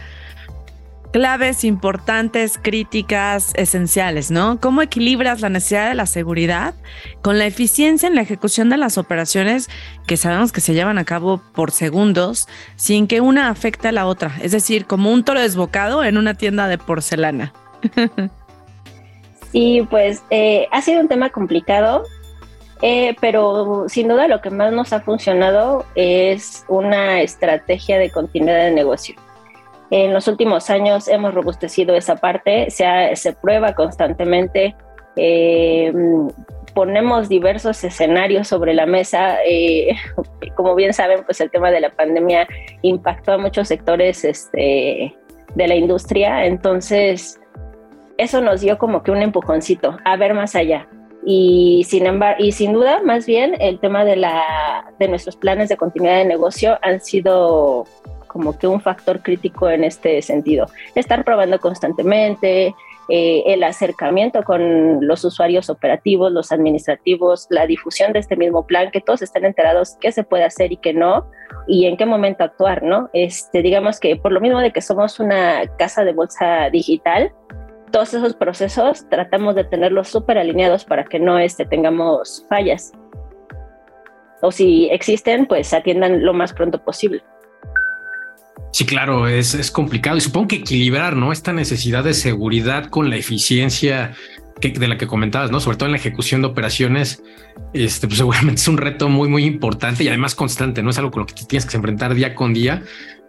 claves 1.11 1.63
importantes, 1.63 2.59
críticas, 2.61 3.53
esenciales, 3.55 4.29
¿no? 4.29 4.59
¿Cómo 4.59 4.81
equilibras 4.81 5.41
la 5.41 5.49
necesidad 5.49 5.89
de 5.89 5.95
la 5.95 6.05
seguridad 6.05 6.75
con 7.21 7.39
la 7.39 7.45
eficiencia 7.45 8.07
en 8.07 8.15
la 8.15 8.21
ejecución 8.21 8.69
de 8.69 8.77
las 8.77 8.97
operaciones 8.97 9.69
que 10.05 10.17
sabemos 10.17 10.51
que 10.51 10.61
se 10.61 10.73
llevan 10.73 10.97
a 10.97 11.05
cabo 11.05 11.41
por 11.53 11.71
segundos 11.71 12.47
sin 12.75 13.07
que 13.07 13.21
una 13.21 13.49
afecte 13.49 13.87
a 13.87 13.91
la 13.91 14.05
otra? 14.05 14.35
Es 14.41 14.51
decir, 14.51 14.85
como 14.85 15.11
un 15.11 15.23
toro 15.23 15.41
desbocado 15.41 16.03
en 16.03 16.17
una 16.17 16.35
tienda 16.35 16.67
de 16.67 16.77
porcelana. 16.77 17.53
Y 19.51 19.83
pues 19.83 20.23
eh, 20.29 20.67
ha 20.71 20.81
sido 20.81 21.01
un 21.01 21.07
tema 21.07 21.29
complicado, 21.29 22.03
eh, 22.81 23.15
pero 23.21 23.85
sin 23.87 24.07
duda 24.07 24.27
lo 24.27 24.41
que 24.41 24.49
más 24.49 24.71
nos 24.71 24.93
ha 24.93 25.01
funcionado 25.01 25.85
es 25.95 26.65
una 26.67 27.21
estrategia 27.21 27.97
de 27.97 28.11
continuidad 28.11 28.65
de 28.65 28.71
negocio. 28.71 29.15
En 29.89 30.13
los 30.13 30.27
últimos 30.27 30.69
años 30.69 31.07
hemos 31.07 31.33
robustecido 31.33 31.95
esa 31.95 32.17
parte, 32.17 32.69
se, 32.69 33.33
prueba 33.41 33.73
constantemente, 33.73 34.75
eh, 35.15 35.93
ponemos 36.75 37.29
diversos 37.29 37.81
escenarios 37.83 38.49
sobre 38.49 38.73
la 38.73 38.85
mesa. 38.85 39.37
como 40.55 40.75
bien 40.75 40.93
saben, 40.93 41.23
pues 41.23 41.39
el 41.39 41.49
tema 41.49 41.71
de 41.71 41.79
la 41.79 41.89
pandemia 41.89 42.47
impactó 42.81 43.31
a 43.31 43.37
muchos 43.37 43.69
sectores 43.69 44.25
este, 44.25 45.15
de 45.55 45.67
la 45.67 45.75
industria, 45.75 46.45
entonces 46.45 47.39
eso 48.17 48.41
nos 48.41 48.61
dio 48.61 48.77
como 48.77 49.03
que 49.03 49.11
un 49.11 49.21
empujoncito 49.21 49.97
a 50.03 50.17
ver 50.17 50.33
más 50.33 50.55
allá. 50.55 50.87
Y 51.25 51.83
sin 51.87 52.05
embargo, 52.05 52.43
y 52.43 52.51
sin 52.53 52.73
duda, 52.73 53.01
más 53.03 53.25
bien, 53.25 53.55
el 53.59 53.79
tema 53.79 54.05
de, 54.05 54.15
la, 54.15 54.93
de 54.97 55.07
nuestros 55.07 55.35
planes 55.35 55.67
de 55.69 55.75
continuidad 55.75 56.17
de 56.17 56.25
negocio 56.25 56.77
han 56.81 57.01
sido 57.01 57.85
como 58.27 58.57
que 58.57 58.67
un 58.67 58.79
factor 58.79 59.21
crítico 59.21 59.69
en 59.69 59.83
este 59.83 60.21
sentido. 60.21 60.67
Estar 60.95 61.25
probando 61.25 61.59
constantemente, 61.59 62.73
eh, 63.09 63.43
el 63.47 63.63
acercamiento 63.63 64.43
con 64.43 65.05
los 65.05 65.23
usuarios 65.23 65.69
operativos, 65.69 66.31
los 66.31 66.51
administrativos, 66.51 67.47
la 67.49 67.65
difusión 67.65 68.13
de 68.13 68.19
este 68.19 68.35
mismo 68.35 68.65
plan, 68.65 68.91
que 68.91 69.01
todos 69.01 69.21
estén 69.21 69.45
enterados 69.45 69.95
qué 69.99 70.11
se 70.11 70.23
puede 70.23 70.43
hacer 70.43 70.71
y 70.73 70.77
qué 70.77 70.93
no, 70.93 71.25
y 71.67 71.85
en 71.85 71.95
qué 71.97 72.05
momento 72.05 72.43
actuar, 72.43 72.83
¿no? 72.83 73.09
Este, 73.13 73.61
digamos 73.61 73.99
que 73.99 74.17
por 74.17 74.31
lo 74.31 74.41
mismo 74.41 74.59
de 74.59 74.71
que 74.71 74.81
somos 74.81 75.19
una 75.19 75.61
casa 75.77 76.03
de 76.03 76.13
bolsa 76.13 76.69
digital, 76.69 77.31
todos 77.91 78.13
esos 78.13 78.33
procesos 78.33 79.07
tratamos 79.09 79.55
de 79.55 79.63
tenerlos 79.63 80.07
súper 80.09 80.37
alineados 80.37 80.85
para 80.85 81.05
que 81.05 81.19
no 81.19 81.37
este, 81.39 81.65
tengamos 81.65 82.45
fallas. 82.49 82.91
O 84.41 84.51
si 84.51 84.89
existen, 84.89 85.47
pues 85.47 85.73
atiendan 85.73 86.23
lo 86.23 86.33
más 86.33 86.53
pronto 86.53 86.83
posible. 86.83 87.23
Sí, 88.71 88.85
claro, 88.85 89.27
es, 89.27 89.53
es 89.53 89.71
complicado 89.71 90.17
y 90.17 90.21
supongo 90.21 90.49
que 90.49 90.55
equilibrar, 90.57 91.15
¿no? 91.15 91.31
Esta 91.31 91.53
necesidad 91.53 92.03
de 92.03 92.13
seguridad 92.13 92.87
con 92.87 93.09
la 93.09 93.15
eficiencia 93.15 94.13
que, 94.59 94.69
de 94.69 94.87
la 94.87 94.97
que 94.97 95.07
comentabas, 95.07 95.51
¿no? 95.51 95.59
Sobre 95.59 95.77
todo 95.77 95.87
en 95.87 95.93
la 95.93 95.97
ejecución 95.97 96.41
de 96.41 96.47
operaciones, 96.47 97.23
este, 97.73 98.07
pues 98.07 98.17
seguramente 98.19 98.61
es 98.61 98.67
un 98.67 98.77
reto 98.77 99.09
muy, 99.09 99.29
muy 99.29 99.45
importante 99.45 100.03
y 100.03 100.07
además 100.09 100.35
constante, 100.35 100.83
¿no? 100.83 100.89
Es 100.89 100.97
algo 100.97 101.11
con 101.11 101.21
lo 101.21 101.25
que 101.25 101.33
te 101.33 101.45
tienes 101.45 101.65
que 101.65 101.77
enfrentar 101.77 102.13
día 102.13 102.35
con 102.35 102.53
día 102.53 102.83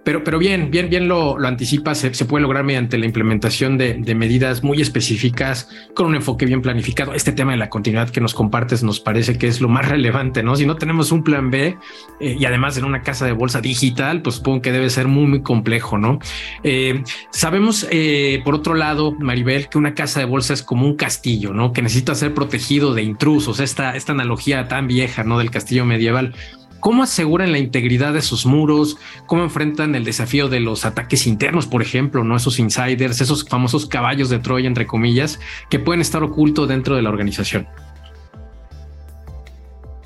pero, 0.08 0.24
pero 0.24 0.38
bien, 0.38 0.70
bien, 0.70 0.88
bien 0.88 1.06
lo, 1.06 1.38
lo 1.38 1.48
anticipa, 1.48 1.94
se, 1.94 2.10
puede 2.24 2.40
lograr 2.40 2.64
mediante 2.64 2.96
la 2.96 3.04
implementación 3.04 3.76
de, 3.76 4.14
medidas 4.14 4.64
muy 4.64 4.80
específicas 4.80 5.68
con 5.94 6.06
un 6.06 6.14
enfoque 6.14 6.46
bien 6.46 6.62
planificado. 6.62 7.12
Este 7.12 7.30
tema 7.30 7.52
de 7.52 7.58
la 7.58 7.68
continuidad 7.68 8.08
que 8.08 8.22
nos 8.22 8.32
compartes 8.32 8.82
nos 8.82 9.00
parece 9.00 9.36
que 9.36 9.48
es 9.48 9.60
lo 9.60 9.68
más 9.68 9.86
relevante, 9.90 10.42
¿no? 10.42 10.56
Si 10.56 10.64
no 10.64 10.76
tenemos 10.76 11.12
un 11.12 11.22
plan 11.22 11.50
B 11.50 11.76
eh, 12.20 12.36
y 12.40 12.42
además 12.46 12.78
en 12.78 12.86
una 12.86 13.02
casa 13.02 13.26
de 13.26 13.32
bolsa 13.32 13.60
digital, 13.60 14.22
pues 14.22 14.36
supongo 14.36 14.62
que 14.62 14.72
debe 14.72 14.88
ser 14.88 15.08
muy, 15.08 15.26
muy 15.26 15.42
complejo, 15.42 15.98
¿no? 15.98 16.20
Eh, 16.62 17.02
sabemos, 17.30 17.86
eh, 17.90 18.40
por 18.46 18.54
otro 18.54 18.72
lado, 18.72 19.12
Maribel, 19.12 19.68
que 19.68 19.76
una 19.76 19.92
casa 19.92 20.20
de 20.20 20.24
bolsa 20.24 20.54
es 20.54 20.62
como 20.62 20.86
un 20.86 20.96
castillo, 20.96 21.52
¿no? 21.52 21.74
Que 21.74 21.82
necesita 21.82 22.14
ser 22.14 22.32
protegido 22.32 22.94
de 22.94 23.02
intrusos, 23.02 23.60
esta, 23.60 23.94
esta 23.94 24.12
analogía 24.12 24.68
tan 24.68 24.86
vieja, 24.86 25.22
¿no? 25.22 25.38
Del 25.38 25.50
castillo 25.50 25.84
medieval. 25.84 26.34
¿Cómo 26.80 27.02
aseguran 27.02 27.52
la 27.52 27.58
integridad 27.58 28.12
de 28.12 28.22
sus 28.22 28.46
muros? 28.46 28.96
¿Cómo 29.26 29.42
enfrentan 29.42 29.94
el 29.94 30.04
desafío 30.04 30.48
de 30.48 30.60
los 30.60 30.84
ataques 30.84 31.26
internos, 31.26 31.66
por 31.66 31.82
ejemplo, 31.82 32.22
no 32.22 32.36
esos 32.36 32.58
insiders, 32.58 33.20
esos 33.20 33.48
famosos 33.48 33.86
caballos 33.86 34.30
de 34.30 34.38
Troya, 34.38 34.68
entre 34.68 34.86
comillas, 34.86 35.40
que 35.70 35.78
pueden 35.78 36.00
estar 36.00 36.22
ocultos 36.22 36.68
dentro 36.68 36.94
de 36.94 37.02
la 37.02 37.10
organización? 37.10 37.66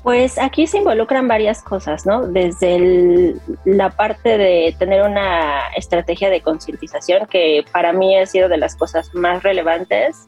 Pues 0.01 0.37
aquí 0.37 0.67
se 0.67 0.79
involucran 0.79 1.29
varias 1.29 1.63
cosas, 1.63 2.05
¿no? 2.05 2.27
Desde 2.27 3.35
la 3.63 3.89
parte 3.89 4.37
de 4.37 4.75
tener 4.77 5.01
una 5.01 5.69
estrategia 5.77 6.29
de 6.29 6.41
concientización, 6.41 7.25
que 7.27 7.63
para 7.71 7.93
mí 7.93 8.17
ha 8.17 8.25
sido 8.25 8.49
de 8.49 8.57
las 8.57 8.75
cosas 8.75 9.13
más 9.13 9.43
relevantes, 9.43 10.25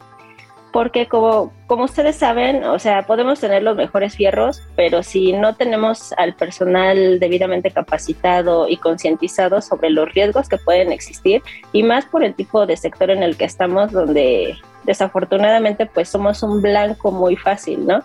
porque 0.75 1.07
como, 1.07 1.53
como 1.67 1.85
ustedes 1.85 2.17
saben, 2.17 2.65
o 2.65 2.79
sea, 2.79 3.03
podemos 3.03 3.39
tener 3.39 3.63
los 3.63 3.77
mejores 3.77 4.13
fierros, 4.13 4.61
pero 4.75 5.03
si 5.03 5.31
no 5.31 5.55
tenemos 5.55 6.11
al 6.17 6.35
personal 6.35 7.17
debidamente 7.17 7.71
capacitado 7.71 8.67
y 8.67 8.75
concientizado 8.75 9.61
sobre 9.61 9.89
los 9.89 10.13
riesgos 10.13 10.49
que 10.49 10.57
pueden 10.57 10.91
existir, 10.91 11.41
y 11.71 11.83
más 11.83 12.05
por 12.05 12.25
el 12.25 12.35
tipo 12.35 12.65
de 12.65 12.75
sector 12.75 13.09
en 13.09 13.23
el 13.23 13.37
que 13.37 13.45
estamos, 13.45 13.93
donde 13.93 14.57
desafortunadamente 14.83 15.85
pues 15.85 16.09
somos 16.09 16.43
un 16.43 16.61
blanco 16.61 17.09
muy 17.09 17.37
fácil, 17.37 17.87
¿no? 17.87 18.03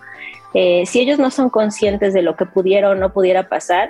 Eh, 0.54 0.84
si 0.86 1.00
ellos 1.00 1.18
no 1.18 1.32
son 1.32 1.50
conscientes 1.50 2.14
de 2.14 2.22
lo 2.22 2.36
que 2.36 2.46
pudiera 2.46 2.90
o 2.90 2.94
no 2.94 3.12
pudiera 3.12 3.48
pasar, 3.48 3.88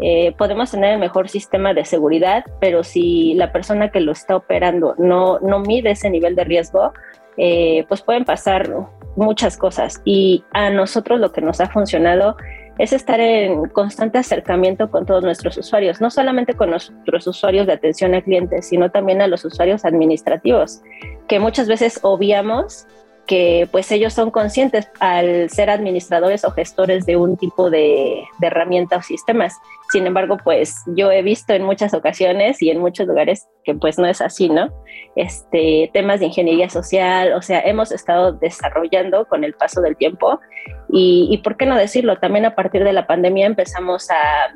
eh, 0.00 0.34
podemos 0.36 0.72
tener 0.72 0.94
el 0.94 0.98
mejor 0.98 1.28
sistema 1.28 1.74
de 1.74 1.84
seguridad, 1.84 2.44
pero 2.60 2.82
si 2.82 3.34
la 3.34 3.52
persona 3.52 3.92
que 3.92 4.00
lo 4.00 4.10
está 4.10 4.34
operando 4.34 4.96
no, 4.98 5.38
no 5.38 5.60
mide 5.60 5.92
ese 5.92 6.10
nivel 6.10 6.34
de 6.34 6.42
riesgo, 6.42 6.92
eh, 7.36 7.84
pues 7.88 8.02
pueden 8.02 8.24
pasar 8.24 8.70
muchas 9.16 9.56
cosas. 9.56 10.00
Y 10.04 10.44
a 10.52 10.70
nosotros 10.70 11.20
lo 11.20 11.32
que 11.32 11.40
nos 11.40 11.60
ha 11.60 11.68
funcionado 11.68 12.36
es 12.78 12.92
estar 12.92 13.20
en 13.20 13.68
constante 13.70 14.18
acercamiento 14.18 14.90
con 14.90 15.06
todos 15.06 15.22
nuestros 15.22 15.56
usuarios, 15.56 16.00
no 16.00 16.10
solamente 16.10 16.54
con 16.54 16.70
nuestros 16.70 17.26
usuarios 17.26 17.66
de 17.66 17.72
atención 17.72 18.14
al 18.14 18.22
cliente, 18.22 18.60
sino 18.60 18.90
también 18.90 19.22
a 19.22 19.28
los 19.28 19.44
usuarios 19.44 19.84
administrativos, 19.84 20.82
que 21.26 21.38
muchas 21.38 21.68
veces 21.68 22.00
obviamos 22.02 22.86
que 23.26 23.68
pues 23.70 23.90
ellos 23.92 24.12
son 24.12 24.30
conscientes 24.30 24.88
al 25.00 25.50
ser 25.50 25.70
administradores 25.70 26.44
o 26.44 26.52
gestores 26.52 27.06
de 27.06 27.16
un 27.16 27.36
tipo 27.36 27.70
de, 27.70 28.22
de 28.38 28.46
herramienta 28.46 28.96
o 28.96 29.02
sistemas. 29.02 29.54
Sin 29.92 30.06
embargo, 30.06 30.36
pues 30.42 30.82
yo 30.86 31.10
he 31.10 31.22
visto 31.22 31.52
en 31.52 31.62
muchas 31.62 31.94
ocasiones 31.94 32.62
y 32.62 32.70
en 32.70 32.78
muchos 32.78 33.06
lugares 33.06 33.46
que 33.64 33.74
pues 33.74 33.98
no 33.98 34.06
es 34.06 34.20
así, 34.20 34.48
¿no? 34.48 34.72
Este, 35.16 35.90
temas 35.92 36.20
de 36.20 36.26
ingeniería 36.26 36.68
social, 36.68 37.32
o 37.32 37.42
sea, 37.42 37.60
hemos 37.60 37.92
estado 37.92 38.32
desarrollando 38.32 39.26
con 39.26 39.44
el 39.44 39.54
paso 39.54 39.80
del 39.80 39.96
tiempo 39.96 40.40
y, 40.88 41.40
por 41.42 41.56
qué 41.56 41.66
no 41.66 41.76
decirlo, 41.76 42.18
también 42.18 42.44
a 42.46 42.54
partir 42.54 42.84
de 42.84 42.92
la 42.92 43.06
pandemia 43.06 43.46
empezamos 43.46 44.10
a 44.10 44.54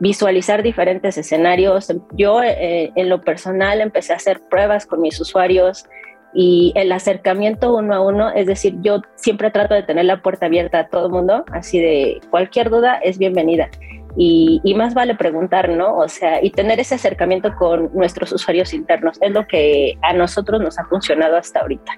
visualizar 0.00 0.62
diferentes 0.62 1.16
escenarios. 1.18 1.92
Yo 2.12 2.42
eh, 2.42 2.92
en 2.94 3.08
lo 3.08 3.22
personal 3.22 3.80
empecé 3.80 4.12
a 4.12 4.16
hacer 4.16 4.40
pruebas 4.48 4.86
con 4.86 5.00
mis 5.00 5.20
usuarios, 5.20 5.86
y 6.34 6.72
el 6.74 6.90
acercamiento 6.90 7.74
uno 7.74 7.94
a 7.94 8.00
uno, 8.00 8.30
es 8.30 8.46
decir, 8.46 8.74
yo 8.82 9.00
siempre 9.14 9.50
trato 9.50 9.74
de 9.74 9.84
tener 9.84 10.04
la 10.04 10.20
puerta 10.20 10.46
abierta 10.46 10.80
a 10.80 10.88
todo 10.88 11.06
el 11.06 11.12
mundo, 11.12 11.44
así 11.52 11.78
de 11.78 12.20
cualquier 12.30 12.70
duda 12.70 12.96
es 12.96 13.18
bienvenida. 13.18 13.70
Y, 14.16 14.60
más 14.76 14.94
vale 14.94 15.16
preguntar, 15.16 15.68
¿no? 15.70 15.96
O 15.96 16.08
sea, 16.08 16.42
y 16.42 16.50
tener 16.50 16.78
ese 16.78 16.94
acercamiento 16.94 17.52
con 17.56 17.90
nuestros 17.94 18.30
usuarios 18.32 18.72
internos 18.72 19.18
es 19.20 19.32
lo 19.32 19.46
que 19.46 19.98
a 20.02 20.12
nosotros 20.12 20.60
nos 20.60 20.78
ha 20.78 20.84
funcionado 20.84 21.36
hasta 21.36 21.60
ahorita. 21.60 21.92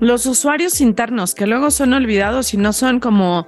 Los 0.00 0.26
usuarios 0.26 0.80
internos 0.80 1.34
que 1.34 1.46
luego 1.46 1.70
son 1.70 1.92
olvidados 1.92 2.54
y 2.54 2.56
no 2.56 2.72
son 2.72 2.98
como 2.98 3.46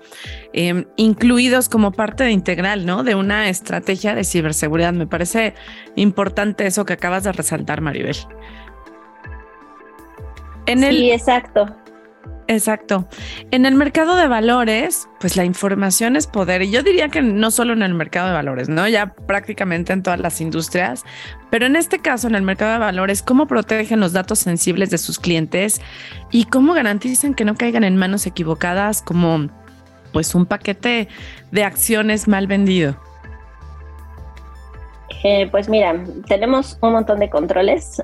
em, 0.53 0.87
incluidos 0.97 1.69
como 1.69 1.91
parte 1.91 2.31
integral, 2.31 2.87
¿no? 2.87 3.03
De 3.03 3.17
una 3.17 3.49
estrategia 3.49 4.15
de 4.15 4.23
ciberseguridad. 4.23 4.93
Me 4.93 5.07
parece 5.07 5.55
importante 5.97 6.67
eso 6.67 6.85
que 6.85 6.93
acabas 6.93 7.25
de 7.25 7.33
resaltar, 7.33 7.81
Maribel 7.81 8.17
sí, 10.77 11.11
exacto. 11.11 11.67
Exacto. 12.51 13.07
En 13.51 13.67
el 13.67 13.75
mercado 13.75 14.17
de 14.17 14.27
valores, 14.27 15.07
pues 15.21 15.37
la 15.37 15.45
información 15.45 16.17
es 16.17 16.27
poder. 16.27 16.63
Y 16.63 16.71
yo 16.71 16.83
diría 16.83 17.11
que 17.11 17.21
no 17.21 17.51
solo 17.51 17.75
en 17.75 17.83
el 17.83 17.93
mercado 17.93 18.29
de 18.29 18.33
valores, 18.33 18.71
¿no? 18.71 18.89
Ya 18.89 19.13
prácticamente 19.13 19.93
en 19.93 20.03
todas 20.03 20.19
las 20.19 20.41
industrias. 20.41 21.05
Pero 21.51 21.67
en 21.67 21.77
este 21.77 21.99
caso, 21.99 22.27
en 22.27 22.35
el 22.35 22.43
mercado 22.43 22.73
de 22.73 22.79
valores, 22.79 23.23
¿cómo 23.23 23.47
protegen 23.47 24.01
los 24.01 24.15
datos 24.15 24.39
sensibles 24.39 24.89
de 24.89 24.97
sus 24.97 25.19
clientes? 25.19 25.83
Y 26.31 26.45
cómo 26.45 26.73
garantizan 26.73 27.35
que 27.35 27.45
no 27.45 27.55
caigan 27.55 27.85
en 27.85 27.99
manos 27.99 28.27
equivocadas 28.27 29.03
como 29.03 29.51
pues 30.15 30.35
un 30.35 30.47
paquete 30.47 31.09
de 31.53 31.65
acciones 31.65 32.29
mal 32.29 32.47
vendido. 32.47 32.99
Eh, 35.25 35.49
pues 35.51 35.69
mira, 35.69 36.05
tenemos 36.27 36.79
un 36.81 36.93
montón 36.93 37.19
de 37.19 37.29
controles 37.29 38.01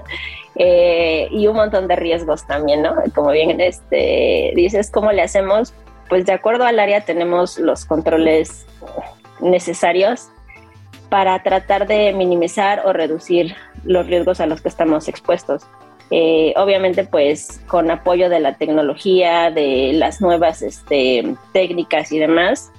eh, 0.54 1.28
y 1.30 1.46
un 1.46 1.56
montón 1.56 1.86
de 1.86 1.96
riesgos 1.96 2.46
también, 2.46 2.82
¿no? 2.82 2.94
Como 3.14 3.30
bien 3.30 3.60
este, 3.60 4.52
dices, 4.54 4.90
¿cómo 4.90 5.12
le 5.12 5.22
hacemos? 5.22 5.74
Pues 6.08 6.24
de 6.24 6.32
acuerdo 6.32 6.64
al 6.64 6.78
área 6.78 7.02
tenemos 7.02 7.58
los 7.58 7.84
controles 7.84 8.66
necesarios 9.40 10.28
para 11.10 11.42
tratar 11.42 11.86
de 11.86 12.12
minimizar 12.12 12.82
o 12.84 12.92
reducir 12.92 13.54
los 13.84 14.06
riesgos 14.06 14.40
a 14.40 14.46
los 14.46 14.60
que 14.60 14.68
estamos 14.68 15.08
expuestos. 15.08 15.62
Eh, 16.10 16.54
obviamente, 16.56 17.04
pues 17.04 17.60
con 17.66 17.90
apoyo 17.90 18.28
de 18.28 18.40
la 18.40 18.54
tecnología, 18.54 19.50
de 19.50 19.92
las 19.94 20.20
nuevas 20.20 20.62
este, 20.62 21.34
técnicas 21.52 22.12
y 22.12 22.18
demás, 22.18 22.70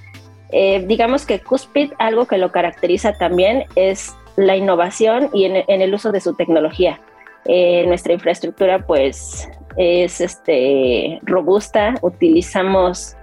eh, 0.52 0.84
digamos 0.88 1.26
que 1.26 1.40
Cuspid 1.40 1.92
algo 2.00 2.26
que 2.26 2.38
lo 2.38 2.52
caracteriza 2.52 3.14
también 3.14 3.66
es 3.76 4.16
la 4.36 4.56
innovación 4.56 5.30
y 5.34 5.46
en, 5.46 5.66
el 5.68 5.94
uso 5.94 6.12
de 6.12 6.22
su 6.22 6.36
tecnología. 6.36 7.00
Eh, 7.46 7.86
nuestra 7.88 8.14
infraestructura 8.14 8.86
pues 8.86 9.50
es 9.78 10.22
este, 10.22 11.20
robusta, 11.24 11.96
utilizamos 12.02 13.16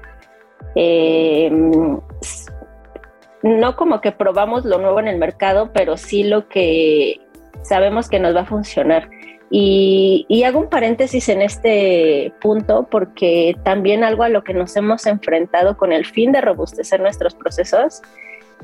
eh, 0.75 1.51
no 3.43 3.77
como 3.77 4.01
que 4.01 4.11
probamos 4.11 4.65
lo 4.65 4.79
nuevo 4.79 5.01
en 5.01 5.09
el 5.09 5.19
mercado, 5.19 5.71
pero 5.73 5.97
sí 5.97 6.25
lo 6.25 6.49
que 6.49 7.21
sabemos 7.63 8.09
que 8.09 8.19
nos 8.19 8.35
va 8.35 8.41
a 8.41 8.47
funcionar. 8.47 9.09
Y, 9.51 10.43
hago 10.45 10.61
un 10.61 10.69
paréntesis 10.69 11.29
en 11.29 11.43
este 11.43 12.33
punto 12.41 12.87
porque 12.91 13.57
también 13.63 14.05
algo 14.05 14.23
a 14.23 14.29
lo 14.29 14.43
que 14.45 14.53
nos 14.53 14.77
hemos 14.77 15.07
enfrentado 15.07 15.77
con 15.77 15.93
el 15.93 16.05
fin 16.05 16.33
de 16.33 16.41
robustecer 16.41 17.01
nuestros 17.01 17.35
procesos 17.35 18.03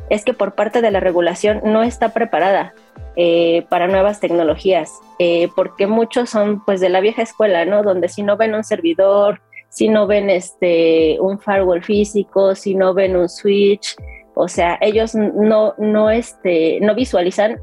es 0.08 0.24
que 0.24 0.34
por 0.34 0.54
parte 0.54 0.82
de 0.82 0.90
la 0.90 1.00
regulación 1.00 1.60
no 1.64 1.82
está 1.82 2.12
preparada 2.12 2.74
eh, 3.16 3.64
para 3.68 3.86
nuevas 3.86 4.20
tecnologías, 4.20 4.90
eh, 5.18 5.48
porque 5.54 5.86
muchos 5.86 6.30
son 6.30 6.64
pues 6.64 6.80
de 6.80 6.88
la 6.88 7.00
vieja 7.00 7.22
escuela, 7.22 7.64
¿no? 7.64 7.82
Donde 7.82 8.08
si 8.08 8.22
no 8.22 8.36
ven 8.36 8.54
un 8.54 8.64
servidor, 8.64 9.40
si 9.68 9.88
no 9.88 10.06
ven 10.06 10.30
este, 10.30 11.18
un 11.20 11.38
firewall 11.38 11.82
físico, 11.82 12.54
si 12.54 12.74
no 12.74 12.92
ven 12.94 13.16
un 13.16 13.28
switch, 13.28 13.96
o 14.34 14.48
sea, 14.48 14.78
ellos 14.80 15.14
no, 15.14 15.74
no, 15.78 16.10
este, 16.10 16.78
no 16.80 16.94
visualizan 16.94 17.60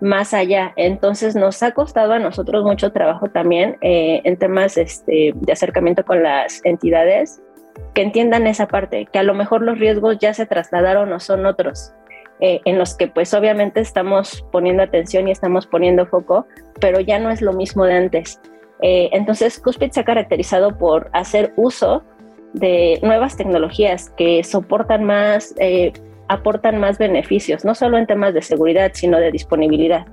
más 0.00 0.34
allá. 0.34 0.72
Entonces 0.76 1.34
nos 1.34 1.62
ha 1.62 1.72
costado 1.72 2.12
a 2.12 2.18
nosotros 2.18 2.64
mucho 2.64 2.92
trabajo 2.92 3.28
también 3.28 3.76
eh, 3.80 4.20
en 4.24 4.36
temas 4.36 4.76
este, 4.76 5.32
de 5.34 5.52
acercamiento 5.52 6.04
con 6.04 6.22
las 6.22 6.60
entidades 6.64 7.40
que 7.94 8.02
entiendan 8.02 8.46
esa 8.46 8.66
parte, 8.68 9.06
que 9.12 9.18
a 9.18 9.22
lo 9.22 9.34
mejor 9.34 9.62
los 9.62 9.78
riesgos 9.78 10.18
ya 10.18 10.34
se 10.34 10.46
trasladaron 10.46 11.12
o 11.12 11.20
son 11.20 11.46
otros, 11.46 11.92
eh, 12.40 12.60
en 12.64 12.78
los 12.78 12.94
que 12.94 13.08
pues 13.08 13.32
obviamente 13.34 13.80
estamos 13.80 14.44
poniendo 14.50 14.82
atención 14.82 15.28
y 15.28 15.30
estamos 15.30 15.66
poniendo 15.66 16.06
foco, 16.06 16.46
pero 16.80 17.00
ya 17.00 17.18
no 17.18 17.30
es 17.30 17.40
lo 17.40 17.52
mismo 17.52 17.84
de 17.84 17.94
antes. 17.94 18.40
Eh, 18.82 19.10
entonces, 19.12 19.58
Cuspid 19.58 19.90
se 19.90 20.00
ha 20.00 20.04
caracterizado 20.04 20.76
por 20.76 21.10
hacer 21.12 21.52
uso 21.56 22.04
de 22.52 22.98
nuevas 23.02 23.36
tecnologías 23.36 24.10
que 24.10 24.42
soportan 24.44 25.04
más, 25.04 25.54
aportan 26.28 26.78
más 26.78 26.98
beneficios, 26.98 27.64
no 27.64 27.74
solo 27.74 27.98
en 27.98 28.06
temas 28.06 28.34
de 28.34 28.42
seguridad, 28.42 28.90
sino 28.94 29.18
de 29.18 29.30
disponibilidad. 29.30 30.06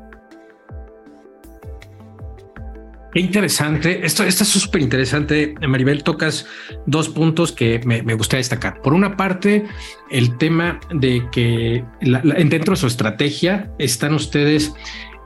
Qué 3.13 3.21
interesante. 3.21 4.05
Esto, 4.05 4.23
esto 4.23 4.43
es 4.43 4.49
súper 4.49 4.81
interesante. 4.81 5.55
Maribel, 5.65 6.03
tocas 6.03 6.45
dos 6.85 7.07
puntos 7.07 7.53
que 7.53 7.79
me, 7.85 8.03
me, 8.03 8.13
gustaría 8.13 8.39
destacar. 8.39 8.81
Por 8.81 8.93
una 8.93 9.15
parte, 9.15 9.63
el 10.11 10.37
tema 10.37 10.81
de 10.93 11.23
que 11.31 11.85
dentro 12.01 12.73
de 12.73 12.75
su 12.75 12.87
estrategia 12.87 13.71
están 13.79 14.13
ustedes 14.15 14.75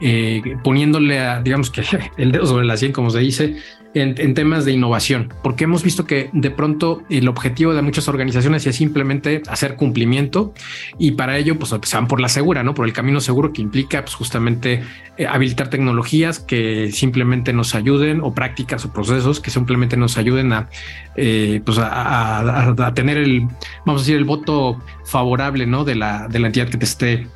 eh, 0.02 0.42
poniéndole 0.64 1.20
a, 1.20 1.42
digamos 1.42 1.70
que 1.70 1.84
el 2.18 2.32
dedo 2.32 2.46
sobre 2.46 2.66
la 2.66 2.78
sien, 2.78 2.92
como 2.92 3.10
se 3.10 3.20
dice, 3.20 3.58
en, 4.02 4.34
temas 4.34 4.66
de 4.66 4.72
innovación, 4.72 5.34
porque 5.44 5.66
hemos 5.66 5.84
visto 5.84 6.06
que 6.06 6.30
de 6.34 6.52
pronto 6.52 7.04
el 7.10 7.28
objetivo 7.28 7.74
de 7.74 7.82
muchas 7.82 8.08
organizaciones 8.08 8.66
es 8.66 8.76
simplemente 8.76 9.42
hacer 9.48 9.76
cumplimiento 9.76 10.54
y 10.98 11.12
para 11.12 11.38
ello 11.38 11.58
pues 11.58 11.76
se 11.84 11.98
van 11.98 12.08
por 12.08 12.20
la 12.20 12.30
segura, 12.30 12.64
¿no? 12.64 12.74
Por 12.74 12.86
el 12.86 12.94
camino 12.94 13.22
seguro 13.22 13.54
que 13.54 13.62
implica 13.62 14.02
pues 14.02 14.16
justamente 14.16 14.84
eh, 15.18 15.28
habilitar 15.28 15.70
tecnologías 15.70 16.40
que 16.40 16.92
simplemente 16.92 17.54
nos 17.54 17.76
ayuden 17.76 18.22
o 18.22 18.34
prácticas 18.34 18.86
o 18.86 18.94
procesos 18.94 19.40
que 19.40 19.52
simplemente 19.52 19.98
nos 19.98 20.18
ayuden 20.18 20.54
a, 20.54 20.70
eh, 21.16 21.62
pues 21.66 21.78
a, 21.82 22.92
tener 22.96 23.18
el, 23.18 23.42
vamos 23.86 24.02
a 24.02 24.04
decir, 24.04 24.16
el 24.16 24.26
voto 24.26 24.82
favorable, 25.06 25.66
¿no? 25.66 25.84
De 25.84 25.96
la, 25.96 26.28
de 26.28 26.40
la 26.40 26.48
entidad 26.48 26.70
que 26.70 26.78
te 26.78 26.86
esté 26.86 27.28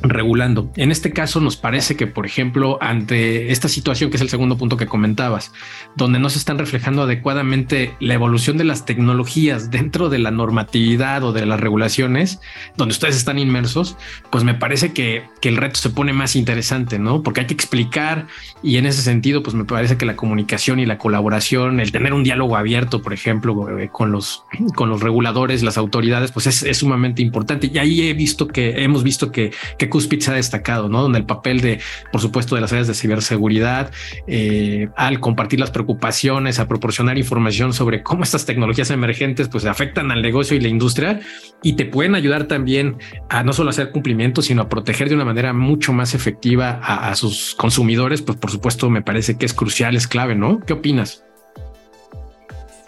regulando. 0.00 0.70
En 0.76 0.90
este 0.90 1.12
caso 1.12 1.40
nos 1.40 1.56
parece 1.56 1.96
que, 1.96 2.06
por 2.06 2.26
ejemplo, 2.26 2.78
ante 2.80 3.50
esta 3.50 3.68
situación, 3.68 4.10
que 4.10 4.16
es 4.16 4.22
el 4.22 4.28
segundo 4.28 4.56
punto 4.56 4.76
que 4.76 4.86
comentabas, 4.86 5.52
donde 5.96 6.18
no 6.18 6.30
se 6.30 6.38
están 6.38 6.58
reflejando 6.58 7.02
adecuadamente 7.02 7.94
la 8.00 8.14
evolución 8.14 8.56
de 8.58 8.64
las 8.64 8.84
tecnologías 8.84 9.70
dentro 9.70 10.08
de 10.08 10.18
la 10.18 10.30
normatividad 10.30 11.24
o 11.24 11.32
de 11.32 11.46
las 11.46 11.60
regulaciones, 11.60 12.40
donde 12.76 12.92
ustedes 12.92 13.16
están 13.16 13.38
inmersos, 13.38 13.96
pues 14.30 14.44
me 14.44 14.54
parece 14.54 14.92
que, 14.92 15.24
el 15.48 15.56
reto 15.56 15.80
se 15.80 15.88
pone 15.88 16.12
más 16.12 16.36
interesante, 16.36 16.98
¿no? 16.98 17.22
Porque 17.22 17.40
hay 17.40 17.46
que 17.46 17.54
explicar 17.54 18.26
y 18.62 18.76
en 18.76 18.84
ese 18.84 19.00
sentido, 19.00 19.42
pues 19.42 19.56
me 19.56 19.64
parece 19.64 19.96
que 19.96 20.04
la 20.04 20.14
comunicación 20.14 20.78
y 20.78 20.84
la 20.84 20.98
colaboración, 20.98 21.80
el 21.80 21.90
tener 21.90 22.12
un 22.12 22.22
diálogo 22.22 22.54
abierto, 22.54 23.00
por 23.00 23.14
ejemplo, 23.14 23.78
eh, 23.78 23.88
con 23.90 24.12
los, 24.12 24.44
con 24.74 24.90
los 24.90 25.00
reguladores, 25.00 25.62
las 25.62 25.78
autoridades, 25.78 26.32
pues 26.32 26.46
es, 26.46 26.76
sumamente 26.76 27.22
importante. 27.22 27.70
Y 27.72 27.78
ahí 27.78 28.02
he 28.02 28.12
visto 28.12 28.46
que, 28.46 28.84
hemos 28.84 29.02
visto 29.02 29.32
que, 29.32 29.52
que 29.78 29.87
Cuspid 29.88 30.20
se 30.20 30.30
ha 30.30 30.34
destacado, 30.34 30.88
¿no? 30.88 31.02
Donde 31.02 31.18
el 31.18 31.26
papel 31.26 31.60
de, 31.60 31.80
por 32.12 32.20
supuesto, 32.20 32.54
de 32.54 32.60
las 32.60 32.72
áreas 32.72 32.86
de 32.86 32.94
ciberseguridad, 32.94 33.90
eh, 34.26 34.88
al 34.96 35.20
compartir 35.20 35.60
las 35.60 35.70
preocupaciones, 35.70 36.58
a 36.58 36.68
proporcionar 36.68 37.18
información 37.18 37.72
sobre 37.72 38.02
cómo 38.02 38.24
estas 38.24 38.46
tecnologías 38.46 38.90
emergentes 38.90 39.48
pues 39.48 39.64
afectan 39.64 40.10
al 40.10 40.22
negocio 40.22 40.56
y 40.56 40.60
la 40.60 40.68
industria 40.68 41.20
y 41.62 41.74
te 41.74 41.84
pueden 41.84 42.14
ayudar 42.14 42.44
también 42.44 42.96
a 43.28 43.42
no 43.42 43.52
solo 43.52 43.70
hacer 43.70 43.90
cumplimiento, 43.90 44.42
sino 44.42 44.62
a 44.62 44.68
proteger 44.68 45.08
de 45.08 45.14
una 45.14 45.24
manera 45.24 45.52
mucho 45.52 45.92
más 45.92 46.14
efectiva 46.14 46.80
a, 46.82 47.10
a 47.10 47.14
sus 47.16 47.54
consumidores, 47.54 48.22
pues 48.22 48.38
por 48.38 48.50
supuesto 48.50 48.90
me 48.90 49.02
parece 49.02 49.36
que 49.36 49.46
es 49.46 49.54
crucial, 49.54 49.96
es 49.96 50.06
clave, 50.06 50.34
¿no? 50.34 50.60
¿Qué 50.60 50.72
opinas? 50.72 51.24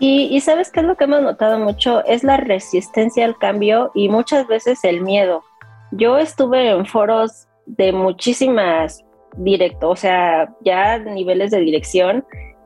Y, 0.01 0.35
y, 0.35 0.41
sabes 0.41 0.71
qué 0.71 0.81
es 0.81 0.87
lo 0.87 0.97
que 0.97 1.05
hemos 1.05 1.21
notado 1.21 1.59
mucho, 1.59 2.03
es 2.07 2.25
la 2.25 2.39
resistencia 2.39 3.27
al 3.27 3.37
cambio 3.37 3.91
y 3.95 4.09
muchas 4.09 4.49
veces 4.49 4.83
el 4.85 5.03
miedo. 5.03 5.45
Yo 5.93 6.19
estuve 6.19 6.71
en 6.71 6.87
foros 6.87 7.49
de 7.67 7.93
muchísimas 7.93 9.05
directo, 9.37 9.91
o 9.91 9.97
sea, 9.97 10.55
ya 10.65 10.99
niveles 10.99 11.51
de 11.51 11.61
dirección 11.61 12.25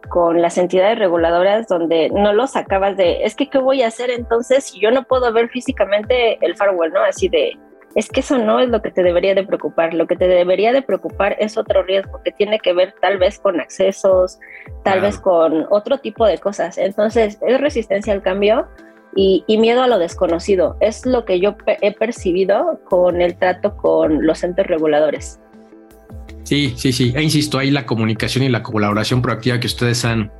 con 0.08 0.42
las 0.42 0.58
entidades 0.58 0.98
reguladoras 0.98 1.66
donde 1.66 2.10
no 2.10 2.32
lo 2.32 2.46
sacabas 2.46 2.96
de, 2.96 3.24
es 3.24 3.34
que 3.34 3.48
qué 3.48 3.58
voy 3.58 3.82
a 3.82 3.88
hacer 3.88 4.10
entonces 4.10 4.64
si 4.64 4.80
yo 4.80 4.90
no 4.90 5.04
puedo 5.04 5.32
ver 5.32 5.48
físicamente 5.48 6.38
el 6.44 6.56
firewall, 6.56 6.92
¿no? 6.92 7.00
Así 7.02 7.28
de, 7.28 7.52
es 7.94 8.08
que 8.08 8.20
eso 8.20 8.38
no 8.38 8.60
es 8.60 8.68
lo 8.68 8.82
que 8.82 8.90
te 8.90 9.02
debería 9.02 9.34
de 9.34 9.44
preocupar, 9.44 9.94
lo 9.94 10.06
que 10.06 10.16
te 10.16 10.26
debería 10.26 10.72
de 10.72 10.82
preocupar 10.82 11.36
es 11.38 11.56
otro 11.56 11.82
riesgo 11.82 12.20
que 12.22 12.32
tiene 12.32 12.58
que 12.58 12.72
ver 12.72 12.94
tal 13.00 13.18
vez 13.18 13.38
con 13.38 13.60
accesos, 13.60 14.38
tal 14.82 15.00
vez 15.00 15.18
con 15.18 15.66
otro 15.70 15.98
tipo 15.98 16.26
de 16.26 16.38
cosas. 16.38 16.76
Entonces, 16.76 17.38
es 17.40 17.60
resistencia 17.60 18.12
al 18.12 18.22
cambio, 18.22 18.66
y, 19.16 19.44
miedo 19.58 19.82
a 19.82 19.88
lo 19.88 19.98
desconocido. 19.98 20.76
Es 20.80 21.06
lo 21.06 21.24
que 21.24 21.40
yo 21.40 21.56
he 21.66 21.92
percibido 21.92 22.80
con 22.88 23.20
el 23.20 23.36
trato 23.36 23.76
con 23.76 24.26
los 24.26 24.42
entes 24.44 24.66
reguladores. 24.66 25.40
Sí, 26.44 26.74
sí, 26.76 26.92
sí. 26.92 27.12
E 27.16 27.22
insisto, 27.22 27.58
ahí 27.58 27.70
la 27.70 27.86
comunicación 27.86 28.44
y 28.44 28.50
la 28.50 28.62
colaboración 28.62 29.22
proactiva 29.22 29.58
que 29.60 29.66
ustedes 29.66 30.04
han, 30.04 30.30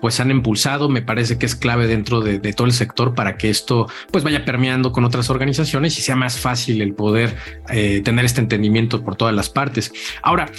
pues 0.00 0.18
han 0.18 0.32
impulsado, 0.32 0.88
me 0.88 1.02
parece 1.02 1.38
que 1.38 1.46
es 1.46 1.54
clave 1.54 1.86
dentro 1.86 2.20
de, 2.20 2.40
todo 2.52 2.66
el 2.66 2.72
sector 2.72 3.14
para 3.14 3.36
que 3.36 3.48
esto, 3.48 3.86
pues 4.10 4.24
vaya 4.24 4.44
permeando 4.44 4.90
con 4.90 5.04
otras 5.04 5.30
organizaciones 5.30 5.96
y 5.98 6.02
sea 6.02 6.16
más 6.16 6.38
fácil 6.40 6.82
el 6.82 6.94
poder 6.94 7.36
eh, 7.70 8.00
tener 8.04 8.24
este 8.24 8.40
entendimiento 8.40 9.04
por 9.04 9.14
todas 9.14 9.34
las 9.34 9.50
partes. 9.50 9.92
Ahora, 10.22 10.50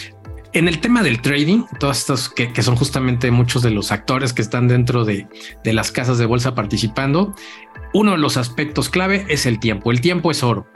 en 0.53 0.67
el 0.67 0.79
tema 0.79 1.01
del 1.01 1.21
trading, 1.21 1.63
todos 1.79 1.99
estos 1.99 2.29
que, 2.29 2.61
son 2.61 2.75
justamente 2.75 3.31
muchos 3.31 3.63
de 3.63 3.71
los 3.71 3.91
actores 3.91 4.33
que 4.33 4.41
están 4.41 4.67
dentro 4.67 5.03
de, 5.03 5.27
las 5.63 5.91
casas 5.91 6.17
de 6.17 6.25
bolsa 6.25 6.55
participando, 6.55 7.35
uno 7.93 8.11
de 8.11 8.17
los 8.17 8.37
aspectos 8.37 8.89
clave 8.89 9.25
es 9.29 9.45
el 9.45 9.59
tiempo. 9.59 9.91
El 9.91 10.01
tiempo 10.01 10.31
es 10.31 10.43
oro. 10.43 10.67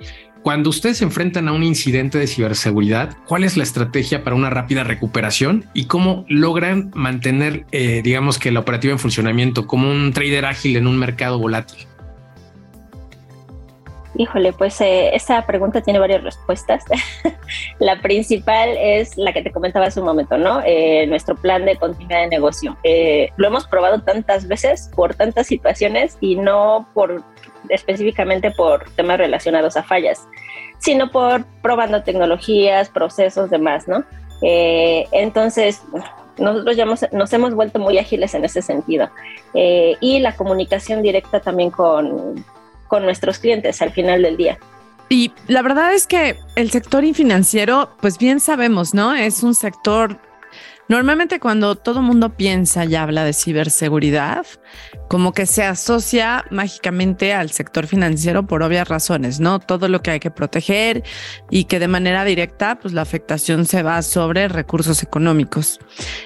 Cuando 0.42 0.70
ustedes 0.70 0.98
se 0.98 1.04
enfrentan 1.04 1.48
a 1.48 1.52
un 1.52 1.64
incidente 1.64 2.18
de 2.18 2.28
ciberseguridad, 2.28 3.18
¿cuál 3.26 3.44
es 3.44 3.58
la 3.58 3.64
estrategia 3.64 4.24
para 4.24 4.36
una 4.36 4.50
rápida 4.50 4.84
recuperación 4.84 5.66
y 5.74 5.86
cómo 5.86 6.26
logran 6.30 6.92
mantener, 6.96 7.66
eh, 7.72 8.02
digamos 8.04 8.40
que 8.40 8.52
la 8.52 8.62
operativa 8.62 8.94
en 8.94 9.00
funcionamiento 9.00 9.68
como 9.68 9.92
un 9.92 10.14
trader 10.14 10.46
ágil 10.46 10.78
en 10.78 10.88
un 10.88 10.98
mercado 10.98 11.38
volátil? 11.38 11.86
Híjole, 14.20 14.52
pues 14.52 14.82
eh, 14.82 15.16
esa 15.16 15.46
pregunta 15.46 15.82
tiene 15.82 16.00
varias 16.00 16.24
respuestas. 16.24 16.84
la 17.80 18.02
principal 18.02 18.70
es 18.76 19.16
la 19.16 19.32
que 19.32 19.44
te 19.44 19.52
comentaba 19.52 19.86
hace 19.86 20.00
un 20.00 20.08
momento, 20.08 20.40
¿no? 20.40 20.62
Eh, 20.66 21.06
nuestro 21.06 21.36
plan 21.36 21.66
de 21.66 21.76
continuidad 21.76 22.22
de 22.22 22.28
negocio. 22.30 22.76
Eh, 22.84 23.30
lo 23.38 23.48
hemos 23.48 23.68
probado 23.68 24.02
tantas 24.02 24.48
veces 24.48 24.90
por 24.96 25.14
tantas 25.14 25.46
situaciones 25.46 26.18
y 26.20 26.36
no 26.36 26.88
por 26.96 27.24
específicamente 27.70 28.50
por 28.50 28.90
temas 28.92 29.20
relacionados 29.20 29.78
a 29.78 29.84
fallas, 29.84 30.28
sino 30.80 31.12
por 31.12 31.46
probando 31.62 32.02
tecnologías, 32.02 32.90
procesos, 32.90 33.52
demás, 33.52 33.88
¿no? 33.88 34.04
entonces, 34.40 35.82
nosotros 36.38 36.78
ya 36.78 36.86
nos 36.86 37.34
hemos 37.34 37.56
vuelto 37.56 37.80
muy 37.80 37.98
ágiles 37.98 38.36
en 38.36 38.46
ese 38.46 38.62
sentido. 38.62 39.10
y 39.56 40.20
la 40.20 40.36
comunicación 40.36 41.02
directa 41.02 41.40
también 41.40 41.72
con, 41.72 42.46
con 42.88 43.04
nuestros 43.04 43.40
clientes 43.40 43.82
al 43.82 43.92
final 43.92 44.22
del 44.22 44.38
día. 44.38 44.58
Y 45.10 45.32
la 45.48 45.62
verdad 45.62 45.94
es 45.94 46.06
que 46.06 46.38
el 46.56 46.70
sector 46.70 47.06
financiero, 47.14 47.96
pues 48.02 48.18
bien 48.18 48.40
sabemos, 48.40 48.94
¿no? 48.94 49.16
Es 49.16 49.42
un 49.42 49.56
sector, 49.56 50.20
normalmente 50.90 51.40
cuando 51.40 51.76
todo 51.76 52.02
mundo 52.02 52.36
piensa 52.36 52.84
y 52.84 52.96
habla 52.96 53.24
de 53.24 53.32
ciberseguridad, 53.32 54.46
como 55.08 55.32
que 55.32 55.46
se 55.46 55.64
asocia 55.64 56.44
mágicamente 56.52 57.34
al 57.34 57.52
sector 57.52 57.88
financiero 57.88 58.46
por 58.48 58.64
obvias 58.64 58.90
razones, 58.90 59.40
¿no? 59.40 59.60
Todo 59.60 59.88
lo 59.88 60.02
que 60.02 60.12
hay 60.12 60.20
que 60.20 60.32
proteger 60.32 61.04
y 61.50 61.66
que 61.66 61.80
de 61.80 61.88
manera 61.88 62.26
directa, 62.26 62.78
pues 62.78 62.94
la 62.94 63.04
afectación 63.04 63.66
se 63.66 63.84
va 63.84 64.02
sobre 64.02 64.50
recursos 64.50 65.04
económicos. 65.04 65.80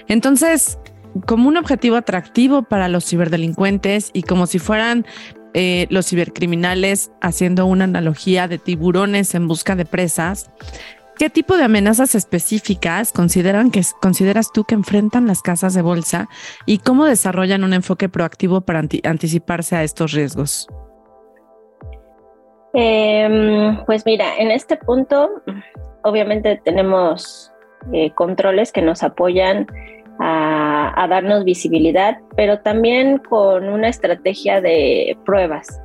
Entonces, 0.08 0.80
como 1.28 1.50
un 1.50 1.58
objetivo 1.58 1.98
atractivo 1.98 2.64
para 2.64 2.88
los 2.88 3.06
ciberdelincuentes 3.06 4.10
y 4.14 4.24
como 4.24 4.48
si 4.48 4.58
fueran 4.58 5.06
eh, 5.54 5.88
los 5.90 6.08
cibercriminales, 6.08 7.12
haciendo 7.22 7.66
una 7.66 7.84
analogía 7.84 8.48
de 8.48 8.58
tiburones 8.58 9.36
en 9.36 9.48
busca 9.48 9.76
de 9.76 9.86
presas, 9.86 10.52
¿qué 11.18 11.30
tipo 11.30 11.58
de 11.58 11.64
amenazas 11.64 12.16
específicas 12.16 13.12
consideran 13.12 13.72
que, 13.72 13.82
consideras 14.02 14.52
tú 14.54 14.64
que 14.64 14.76
enfrentan 14.76 15.28
las 15.28 15.42
casas 15.42 15.74
de 15.74 15.82
bolsa 15.82 16.30
y 16.66 16.78
cómo 16.78 17.06
desarrollan 17.06 17.64
un 17.64 17.74
enfoque 17.74 18.10
proactivo 18.10 18.62
para 18.62 18.80
anticiparse 19.04 19.76
a 19.76 19.84
estos 19.84 20.14
riesgos? 20.14 20.68
Em, 22.74 23.84
pues 23.86 24.06
mira, 24.06 24.38
en 24.38 24.52
este 24.52 24.78
punto, 24.78 25.30
obviamente 26.04 26.62
tenemos 26.64 27.52
eh, 27.92 28.12
controles 28.12 28.72
que 28.72 28.82
nos 28.82 29.04
apoyan 29.04 29.68
a, 30.22 31.08
darnos 31.10 31.44
visibilidad, 31.44 32.20
pero 32.36 32.60
también 32.60 33.18
con 33.18 33.68
una 33.68 33.90
estrategia 33.90 34.62
de 34.62 35.18
pruebas. 35.26 35.82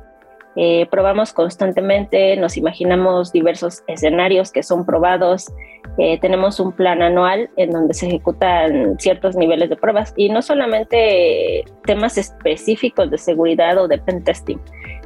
Eh, 0.55 0.87
probamos 0.89 1.33
constantemente, 1.33 2.35
nos 2.37 2.57
imaginamos 2.57 3.31
diversos 3.31 3.83
escenarios 3.87 4.51
que 4.51 4.63
son 4.63 4.85
probados 4.85 5.51
Eh, 5.99 6.19
tenemos 6.19 6.59
un 6.59 6.73
plan 6.73 7.01
anual 7.01 7.49
en 7.55 7.71
donde 7.71 7.95
se 7.95 8.05
ejecutan 8.05 8.99
ciertos 8.99 9.35
niveles 9.35 9.67
de 9.69 9.75
pruebas 9.75 10.13
y 10.15 10.29
no 10.29 10.43
solamente 10.43 11.65
temas 11.85 12.19
específicos 12.19 13.09
de 13.09 13.17
seguridad 13.17 13.79
o 13.79 13.87
de 13.87 13.97
pen 13.97 14.23
testing, 14.23 14.59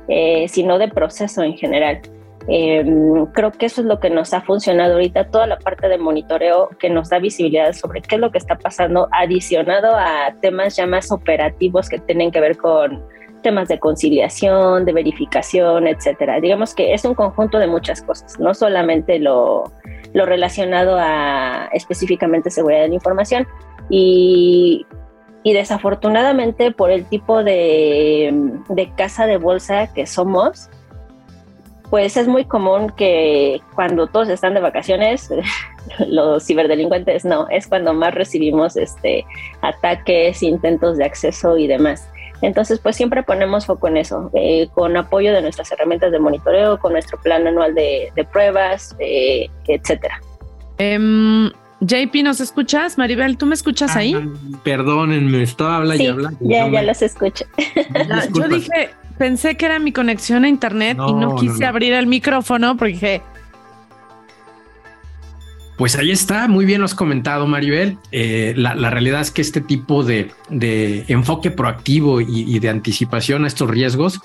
eh, 0.09 0.47
sino 0.49 0.77
de 0.79 0.89
proceso 0.89 1.43
en 1.43 1.55
general. 1.55 2.01
Em, 2.47 3.25
creo 3.27 3.51
que 3.51 3.67
eso 3.67 3.81
es 3.81 3.87
lo 3.87 3.99
que 3.99 4.09
nos 4.09 4.33
ha 4.33 4.41
funcionado 4.41 4.93
ahorita, 4.93 5.29
toda 5.29 5.47
la 5.47 5.59
parte 5.59 5.87
de 5.87 5.97
monitoreo 5.97 6.69
que 6.79 6.89
nos 6.89 7.09
da 7.09 7.19
visibilidad 7.19 7.73
sobre 7.73 8.01
qué 8.01 8.15
es 8.15 8.21
lo 8.21 8.31
que 8.31 8.39
está 8.39 8.57
pasando, 8.57 9.07
adicionado 9.11 9.95
a 9.95 10.33
temas 10.41 10.75
ya 10.75 10.87
más 10.87 11.11
operativos 11.11 11.87
que 11.87 11.99
tienen 11.99 12.31
que 12.31 12.39
ver 12.39 12.57
con 12.57 13.03
temas 13.43 13.67
de 13.67 13.79
conciliación, 13.79 14.85
de 14.85 14.93
verificación, 14.93 15.87
etcétera. 15.87 16.39
Digamos 16.39 16.73
que 16.73 16.93
es 16.93 17.05
un 17.05 17.15
conjunto 17.15 17.59
de 17.59 17.67
muchas 17.67 18.01
cosas, 18.01 18.39
no 18.39 18.53
solamente 18.53 19.19
lo, 19.19 19.71
lo 20.13 20.25
relacionado 20.25 20.97
a 20.99 21.69
específicamente 21.73 22.49
seguridad 22.49 22.81
de 22.81 22.89
la 22.89 22.95
información. 22.95 23.47
Y, 23.89 24.85
y 25.43 25.53
desafortunadamente 25.53 26.71
por 26.71 26.91
el 26.91 27.05
tipo 27.05 27.43
de, 27.43 28.31
de 28.69 28.91
casa 28.95 29.25
de 29.25 29.37
bolsa 29.37 29.91
que 29.93 30.05
somos, 30.05 30.69
pues 31.91 32.15
es 32.15 32.25
muy 32.25 32.45
común 32.45 32.89
que 32.89 33.61
cuando 33.75 34.07
todos 34.07 34.29
están 34.29 34.53
de 34.53 34.61
vacaciones, 34.61 35.29
los 36.07 36.47
ciberdelincuentes 36.47 37.25
no, 37.25 37.47
es 37.49 37.67
cuando 37.67 37.93
más 37.93 38.15
recibimos 38.15 38.77
este, 38.77 39.25
ataques, 39.61 40.41
intentos 40.41 40.97
de 40.97 41.03
acceso 41.03 41.57
y 41.57 41.67
demás. 41.67 42.07
Entonces, 42.41 42.79
pues 42.79 42.95
siempre 42.95 43.21
ponemos 43.23 43.65
foco 43.65 43.89
en 43.89 43.97
eso, 43.97 44.31
eh, 44.33 44.69
con 44.73 44.95
apoyo 44.95 45.33
de 45.33 45.41
nuestras 45.41 45.69
herramientas 45.73 46.13
de 46.13 46.19
monitoreo, 46.19 46.79
con 46.79 46.93
nuestro 46.93 47.19
plan 47.19 47.45
anual 47.45 47.75
de, 47.75 48.11
pruebas, 48.31 48.95
eh, 48.99 49.47
etcétera. 49.67 50.19
Em, 50.77 51.51
JP, 51.81 52.23
¿nos 52.23 52.39
escuchas? 52.39 52.97
Maribel, 52.97 53.37
¿tú 53.37 53.45
me 53.45 53.53
escuchas 53.53 53.97
ahí? 53.97 54.15
Perdónenme, 54.63 55.43
estaba 55.43 55.77
hablando 55.77 56.03
y 56.03 56.07
hablando. 56.07 56.39
Ya, 56.39 56.69
ya 56.69 56.83
los 56.83 57.01
escucho. 57.01 57.45
yo 58.33 58.47
dije, 58.47 58.89
pensé 59.21 59.55
que 59.55 59.67
era 59.67 59.77
mi 59.77 59.91
conexión 59.91 60.45
a 60.45 60.49
internet 60.49 60.97
y 61.07 61.13
no 61.13 61.35
quise 61.35 61.63
abrir 61.63 61.93
el 61.93 62.07
micrófono 62.07 62.75
porque 62.75 62.93
dije. 62.93 63.21
Pues 65.77 65.95
ahí 65.95 66.09
está, 66.09 66.47
muy 66.47 66.65
bien 66.65 66.79
lo 66.79 66.85
has 66.85 66.95
comentado, 66.95 67.45
Maribel. 67.45 67.99
Eh, 68.11 68.53
la, 68.57 68.89
realidad 68.89 69.21
es 69.21 69.29
que 69.29 69.43
este 69.43 69.61
tipo 69.61 70.03
de, 70.03 70.31
enfoque 71.07 71.51
proactivo 71.51 72.19
y, 72.19 72.57
de 72.57 72.69
anticipación 72.69 73.43
a 73.43 73.47
estos 73.47 73.69
riesgos 73.69 74.21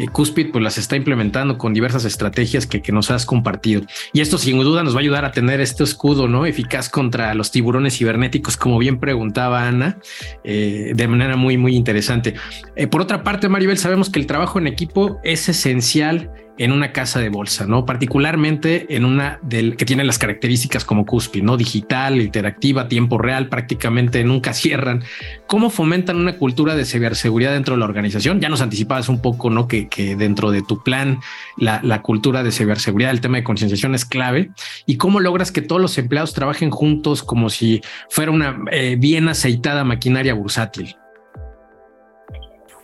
eh, 0.00 0.08
Cuspid 0.08 0.50
pues 0.50 0.64
las 0.64 0.78
está 0.78 0.96
implementando 0.96 1.58
con 1.58 1.74
diversas 1.74 2.06
estrategias 2.06 2.66
que, 2.66 2.80
nos 2.90 3.10
has 3.10 3.26
compartido. 3.26 3.82
Y 4.12 4.20
esto 4.20 4.38
sin 4.38 4.58
duda 4.58 4.82
nos 4.82 4.94
va 4.94 4.98
a 4.98 5.02
ayudar 5.02 5.24
a 5.24 5.30
tener 5.30 5.60
este 5.60 5.84
escudo 5.84 6.26
no 6.26 6.46
eficaz 6.46 6.88
contra 6.88 7.34
los 7.34 7.50
tiburones 7.50 7.96
cibernéticos, 7.96 8.56
como 8.56 8.78
bien 8.78 8.98
preguntaba 8.98 9.68
Ana, 9.68 9.98
eh, 10.42 10.92
de 10.94 11.08
manera 11.08 11.36
muy, 11.36 11.58
muy 11.58 11.76
interesante. 11.76 12.34
Eh, 12.74 12.86
por 12.86 13.02
otra 13.02 13.22
parte, 13.22 13.48
Maribel, 13.48 13.78
sabemos 13.78 14.08
que 14.08 14.18
el 14.18 14.26
trabajo 14.26 14.58
en 14.58 14.66
equipo 14.66 15.20
es 15.22 15.48
esencial 15.48 16.32
en 16.60 16.72
una 16.72 16.92
casa 16.92 17.20
de 17.20 17.30
bolsa, 17.30 17.66
¿no? 17.66 17.86
Particularmente 17.86 18.94
en 18.94 19.06
una 19.06 19.38
del 19.40 19.78
que 19.78 19.86
tiene 19.86 20.04
las 20.04 20.18
características 20.18 20.84
como 20.84 21.06
Cuspi, 21.06 21.40
¿no? 21.40 21.56
Digital, 21.56 22.20
interactiva, 22.20 22.86
tiempo 22.86 23.16
real, 23.16 23.48
prácticamente 23.48 24.22
nunca 24.24 24.52
cierran. 24.52 25.02
¿Cómo 25.46 25.70
fomentan 25.70 26.18
una 26.18 26.36
cultura 26.36 26.74
de 26.74 26.84
ciberseguridad 26.84 27.52
dentro 27.52 27.74
de 27.74 27.78
la 27.78 27.86
organización? 27.86 28.42
Ya 28.42 28.50
nos 28.50 28.60
anticipabas 28.60 29.08
un 29.08 29.22
poco, 29.22 29.48
¿no? 29.48 29.66
Que, 29.66 29.88
dentro 30.18 30.50
de 30.50 30.60
tu 30.60 30.82
plan 30.82 31.20
la, 31.56 32.02
cultura 32.02 32.42
de 32.42 32.52
ciberseguridad, 32.52 33.12
el 33.12 33.22
tema 33.22 33.38
de 33.38 33.44
concienciación 33.44 33.94
es 33.94 34.04
clave. 34.04 34.50
¿Y 34.84 34.98
cómo 34.98 35.18
logras 35.18 35.52
que 35.52 35.62
todos 35.62 35.80
los 35.80 35.96
empleados 35.96 36.34
trabajen 36.34 36.68
juntos 36.68 37.22
como 37.22 37.48
si 37.48 37.80
fuera 38.10 38.30
una 38.32 38.58
eh, 38.70 38.96
bien 38.98 39.30
aceitada 39.30 39.82
maquinaria 39.82 40.34
bursátil? 40.34 40.94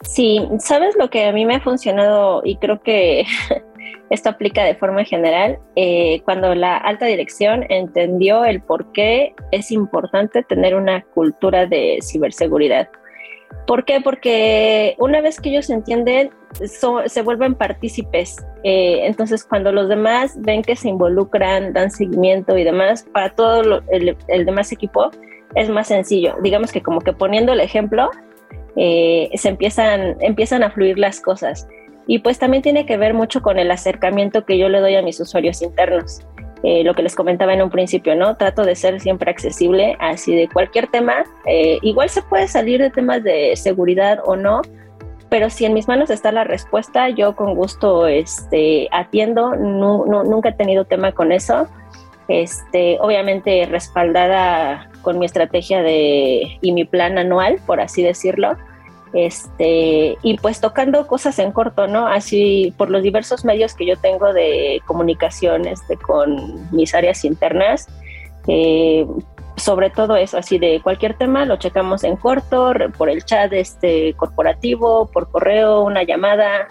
Sí, 0.03 0.41
sabes 0.59 0.95
lo 0.99 1.11
que 1.11 1.27
a 1.27 1.33
mí 1.33 1.45
me 1.45 1.57
ha 1.57 1.61
funcionado 1.61 2.43
y 2.45 2.57
creo 2.57 2.81
que 2.81 3.25
esto 4.11 4.31
aplica 4.31 4.64
de 4.64 4.75
forma 4.75 5.05
general, 5.05 5.59
eh, 5.75 6.21
cuando 6.25 6.55
la 6.55 6.77
alta 6.77 7.07
dirección 7.07 7.64
entendió 7.69 8.45
el 8.45 8.61
por 8.61 8.92
qué 8.92 9.35
es 9.51 9.73
importante 9.73 10.42
tener 10.45 10.75
una 10.75 11.03
cultura 11.14 11.66
de 11.66 11.99
ciberseguridad. 12.03 12.88
¿Por 13.66 13.85
qué? 13.85 14.01
Porque 14.01 14.95
una 14.99 15.21
vez 15.21 15.40
que 15.40 15.49
ellos 15.49 15.71
entienden, 15.71 16.31
se 17.07 17.23
vuelven 17.23 17.57
partícipes. 17.57 18.37
Eh, 18.62 19.07
entonces, 19.07 19.45
cuando 19.45 19.73
los 19.73 19.88
demás 19.88 20.37
ven 20.40 20.62
que 20.62 20.77
se 20.77 20.88
involucran, 20.88 21.73
dan 21.73 21.90
seguimiento 21.90 22.57
y 22.57 22.62
demás, 22.62 23.07
para 23.12 23.31
todo 23.31 23.83
el, 23.90 24.16
demás 24.47 24.71
equipo 24.71 25.11
es 25.57 25.69
más 25.69 25.88
sencillo. 25.88 26.37
Digamos 26.42 26.71
que 26.71 26.81
como 26.81 27.01
que 27.01 27.12
poniendo 27.12 27.53
el 27.53 27.61
ejemplo, 27.61 28.11
eh, 28.77 29.31
se 29.35 29.49
empiezan 29.49 30.62
a 30.62 30.71
fluir 30.71 30.97
las 30.99 31.21
cosas. 31.21 31.66
Y 32.07 32.21
pues 32.21 32.38
también 32.38 32.62
tiene 32.62 32.87
que 32.87 32.97
ver 32.97 33.14
mucho 33.14 33.42
con 33.42 33.59
el 33.59 33.71
acercamiento 33.71 34.45
que 34.45 34.59
yo 34.59 34.69
le 34.69 34.81
doy 34.81 34.95
a 34.95 35.03
mis 35.03 35.19
usuarios 35.21 35.62
internos. 35.62 36.21
Eh, 36.62 36.83
lo 36.85 36.95
que 36.95 37.03
les 37.03 37.14
comentaba 37.14 37.53
en 37.53 37.62
un 37.62 37.71
principio, 37.71 38.14
¿no? 38.16 38.37
Trato 38.37 38.64
de 38.64 38.75
ser 38.75 39.01
siempre 39.01 39.31
accesible, 39.31 39.97
así 40.01 40.35
de 40.35 40.49
cualquier 40.49 40.87
tema. 40.88 41.25
Eh, 41.45 41.79
igual 41.83 42.09
se 42.09 42.23
puede 42.23 42.49
salir 42.49 42.81
de 42.81 42.90
temas 42.90 43.23
de 43.23 43.55
seguridad 43.57 44.21
o 44.25 44.37
no, 44.37 44.62
pero 45.29 45.51
si 45.51 45.64
en 45.64 45.75
mis 45.75 45.88
manos 45.88 46.11
está 46.11 46.33
la 46.33 46.45
respuesta, 46.45 47.09
yo 47.09 47.35
con 47.35 47.55
gusto 47.55 48.07
este, 48.07 48.88
atiendo. 48.92 49.55
nunca 49.55 50.51
he 50.51 50.53
tenido 50.53 50.85
tema 50.85 51.12
con 51.12 51.33
eso. 51.33 51.69
Este, 52.29 52.99
obviamente 53.01 53.66
respaldada 53.66 54.90
con 55.03 55.19
mi 55.19 55.27
estrategia 55.27 55.83
de, 55.83 56.59
y 56.61 56.73
mi 56.73 56.85
plan 56.85 57.19
anual, 57.19 57.61
por 57.66 57.81
así 57.81 58.03
decirlo. 58.03 58.57
Este, 59.12 60.19
y 60.23 60.37
pues 60.38 60.61
tocando 60.61 61.07
cosas 61.07 61.38
en 61.38 61.53
corto, 61.53 61.87
¿no? 61.87 62.07
Así 62.07 62.75
por 62.77 62.90
los 62.90 63.03
diversos 63.03 63.45
medios 63.45 63.75
que 63.75 63.87
yo 63.87 63.97
tengo 63.97 64.33
de 64.33 64.83
comunicación 64.85 65.66
este, 65.66 65.97
con 65.97 66.69
mis 66.75 66.95
áreas 66.95 67.25
internas, 67.25 67.88
eh, 68.49 69.07
sobre 69.57 69.90
todo 69.90 70.16
eso, 70.16 70.37
así 70.37 70.59
de 70.59 70.81
cualquier 70.83 71.14
tema 71.14 71.47
lo 71.47 71.57
checamos 71.57 72.05
en 72.05 72.16
corto, 72.16 72.75
por 72.99 73.09
el 73.09 73.25
chat 73.25 73.53
este, 73.53 74.14
corporativo, 74.14 75.11
por 75.11 75.31
correo, 75.31 75.83
una 75.83 76.03
llamada. 76.03 76.69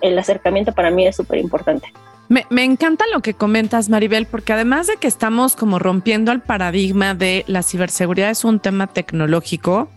El 0.00 0.16
acercamiento 0.18 0.72
para 0.72 0.90
mí 0.90 1.06
es 1.06 1.16
súper 1.16 1.38
importante. 1.38 1.92
Me, 2.28 2.44
encanta 2.62 3.06
lo 3.10 3.20
que 3.20 3.32
comentas, 3.32 3.88
Maribel, 3.88 4.26
porque 4.26 4.52
además 4.52 4.86
de 4.86 4.96
que 4.96 5.08
estamos 5.08 5.56
como 5.56 5.78
rompiendo 5.78 6.30
el 6.30 6.40
paradigma 6.40 7.14
de 7.14 7.42
la 7.46 7.62
ciberseguridad 7.62 8.30
es 8.30 8.44
un 8.44 8.60
tema 8.60 8.86
tecnológico, 8.86 9.88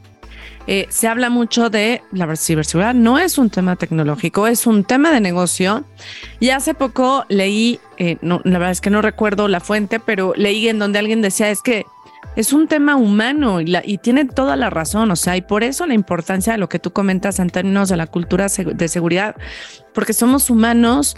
eh, 0.67 0.87
se 0.89 1.07
habla 1.07 1.29
mucho 1.29 1.69
de 1.69 2.03
la 2.11 2.35
ciberseguridad, 2.35 2.93
no 2.93 3.17
es 3.17 3.37
un 3.37 3.49
tema 3.49 3.75
tecnológico, 3.75 4.47
es 4.47 4.67
un 4.67 4.83
tema 4.83 5.11
de 5.11 5.19
negocio. 5.19 5.83
Y 6.39 6.49
hace 6.49 6.73
poco 6.73 7.25
leí, 7.29 7.79
eh, 7.97 8.17
no, 8.21 8.41
la 8.43 8.59
verdad 8.59 8.71
es 8.71 8.81
que 8.81 8.89
no 8.89 9.01
recuerdo 9.01 9.47
la 9.47 9.59
fuente, 9.59 9.99
pero 9.99 10.33
leí 10.35 10.67
en 10.67 10.79
donde 10.79 10.99
alguien 10.99 11.21
decía 11.21 11.49
es 11.49 11.61
que 11.61 11.85
es 12.35 12.53
un 12.53 12.67
tema 12.67 12.95
humano 12.95 13.59
y, 13.59 13.75
y, 13.83 13.97
tiene 13.97 14.25
toda 14.25 14.55
la 14.55 14.69
razón, 14.69 15.11
o 15.11 15.15
sea, 15.17 15.35
y 15.35 15.41
por 15.41 15.63
eso 15.63 15.85
la 15.85 15.93
importancia 15.93 16.53
de 16.53 16.59
lo 16.59 16.69
que 16.69 16.79
tú 16.79 16.91
comentas 16.91 17.39
en 17.39 17.49
términos 17.49 17.89
de 17.89 17.97
la 17.97 18.07
cultura 18.07 18.47
de 18.47 18.87
seguridad, 18.87 19.35
porque 19.93 20.13
somos 20.13 20.49
humanos 20.49 21.17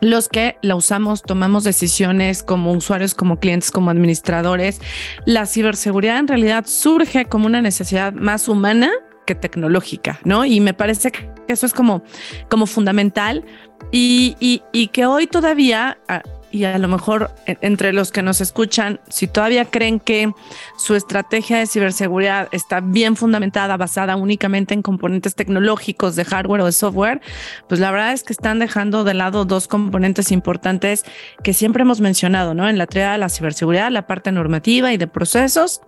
los 0.00 0.28
que 0.28 0.56
la 0.62 0.76
usamos, 0.76 1.22
tomamos 1.22 1.64
decisiones 1.64 2.42
como 2.42 2.72
usuarios, 2.72 3.14
como 3.14 3.38
clientes, 3.38 3.70
como 3.70 3.90
administradores. 3.90 4.80
La 5.24 5.46
ciberseguridad 5.46 6.18
en 6.18 6.28
realidad 6.28 6.66
surge 6.66 7.24
como 7.24 7.46
una 7.46 7.62
necesidad 7.62 8.12
más 8.12 8.48
humana 8.48 8.90
que 9.26 9.34
tecnológica, 9.34 10.20
¿no? 10.24 10.44
Y 10.44 10.60
me 10.60 10.72
parece 10.72 11.10
que 11.10 11.28
eso 11.48 11.66
es 11.66 11.74
como, 11.74 12.02
como 12.48 12.66
fundamental 12.66 13.44
y, 13.92 14.36
y, 14.72 14.88
que 14.88 15.06
hoy 15.06 15.26
todavía 15.26 15.98
ah, 16.08 16.22
y 16.56 16.64
a 16.64 16.78
lo 16.78 16.88
mejor 16.88 17.30
e, 17.46 17.58
entre 17.60 17.92
los 17.92 18.10
que 18.10 18.22
nos 18.22 18.40
escuchan, 18.40 19.00
si 19.08 19.26
todavía 19.26 19.66
creen 19.66 20.00
que 20.00 20.32
su 20.78 20.94
estrategia 20.94 21.58
de 21.58 21.66
ciberseguridad 21.66 22.48
está 22.52 22.80
bien 22.80 23.14
fundamentada, 23.14 23.76
basada 23.76 24.16
únicamente 24.16 24.72
en 24.72 24.82
componentes 24.82 25.34
tecnológicos 25.34 26.16
de 26.16 26.24
hardware 26.24 26.62
o 26.62 26.66
de 26.66 26.72
software, 26.72 27.20
pues 27.68 27.78
la 27.80 27.90
verdad 27.90 28.12
es 28.12 28.22
que 28.22 28.32
están 28.32 28.58
dejando 28.58 29.04
de 29.04 29.14
lado 29.14 29.44
dos 29.44 29.68
componentes 29.68 30.32
importantes 30.32 31.04
que 31.42 31.52
siempre 31.52 31.82
hemos 31.82 32.00
mencionado, 32.00 32.54
¿no? 32.54 32.68
En 32.68 32.78
la 32.78 32.86
triada 32.86 33.12
de 33.12 33.18
la 33.18 33.28
ciberseguridad, 33.28 33.90
la 33.90 34.06
parte 34.06 34.32
normativa 34.32 34.92
y 34.92 34.96
de 34.96 35.06
procesos 35.06 35.82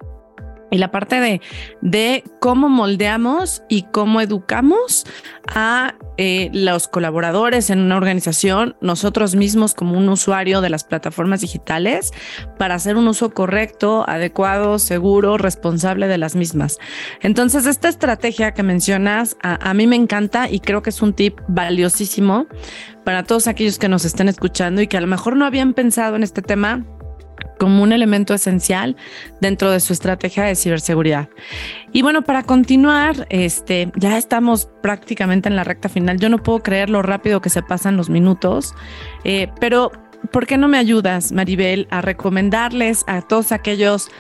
y 0.71 0.79
la 0.79 0.91
parte 0.91 1.21
de, 1.21 1.41
de 1.81 2.25
cómo 2.41 2.69
moldeamos 2.69 3.63
y 3.69 3.83
cómo 3.85 4.21
educamos 4.21 5.07
a 5.47 5.95
eh, 6.19 6.51
los 6.53 6.89
colaboradores 6.89 7.71
en 7.71 7.79
una 7.81 7.97
organización, 7.97 8.77
nosotros 8.81 9.35
mismos 9.35 9.75
como 9.75 9.97
un 9.97 10.09
usuario 10.09 10.61
de 10.61 10.69
las 10.69 10.85
plataformas 10.85 11.41
digitales, 11.41 12.13
para 12.59 12.75
hacer 12.75 12.97
un 12.97 13.09
uso 13.09 13.31
correcto, 13.31 14.05
adecuado, 14.09 14.79
seguro, 14.79 15.39
responsable 15.39 16.09
de 16.09 16.19
las 16.19 16.35
mismas. 16.35 16.79
Entonces, 17.21 17.67
esta 17.67 17.89
estrategia 17.89 18.53
que 18.53 18.63
mencionas 18.63 19.37
a, 19.43 19.71
a 19.71 19.75
mí 19.75 19.87
me 19.87 19.97
encanta 19.97 20.51
y 20.51 20.61
creo 20.61 20.83
que 20.83 20.91
es 20.91 21.01
un 21.03 21.13
tip 21.13 21.39
valiosísimo 21.49 22.47
para 23.05 23.23
todos 23.23 23.47
aquellos 23.47 23.79
que 23.79 23.89
nos 23.89 24.05
estén 24.05 24.29
escuchando 24.29 24.83
y 24.83 24.87
que 24.87 24.99
a 24.99 25.01
lo 25.01 25.07
mejor 25.07 25.37
no 25.37 25.47
habían 25.47 25.73
pensado 25.73 26.17
en 26.17 26.23
este 26.23 26.43
tema 26.43 26.85
como 27.59 27.83
un 27.83 27.93
elemento 27.93 28.35
esencial 28.35 28.97
dentro 29.41 29.71
de 29.71 29.81
su 29.81 29.93
estrategia 29.93 30.45
de 30.45 30.55
ciberseguridad. 30.55 31.29
Y 31.93 32.03
bueno, 32.03 32.23
para 32.23 32.43
continuar, 32.43 33.27
este, 33.31 33.91
ya 33.97 34.17
estamos 34.19 34.69
prácticamente 34.83 35.49
en 35.49 35.57
la 35.57 35.65
recta 35.65 35.89
final. 35.89 36.19
Yo 36.19 36.29
no 36.29 36.39
puedo 36.39 36.61
creer 36.61 36.91
lo 36.91 37.03
rápido 37.03 37.41
que 37.41 37.51
se 37.51 37.63
pasan 37.63 37.97
los 37.97 38.11
minutos, 38.11 38.75
eh, 39.25 39.49
pero 39.61 39.93
¿por 40.33 40.47
qué 40.47 40.59
no 40.59 40.69
me 40.69 40.79
ayudas, 40.79 41.33
Maribel, 41.33 41.87
a 41.91 42.01
recomendarles 42.01 43.05
a 43.07 43.23
todos 43.23 43.53
aquellos 43.53 44.11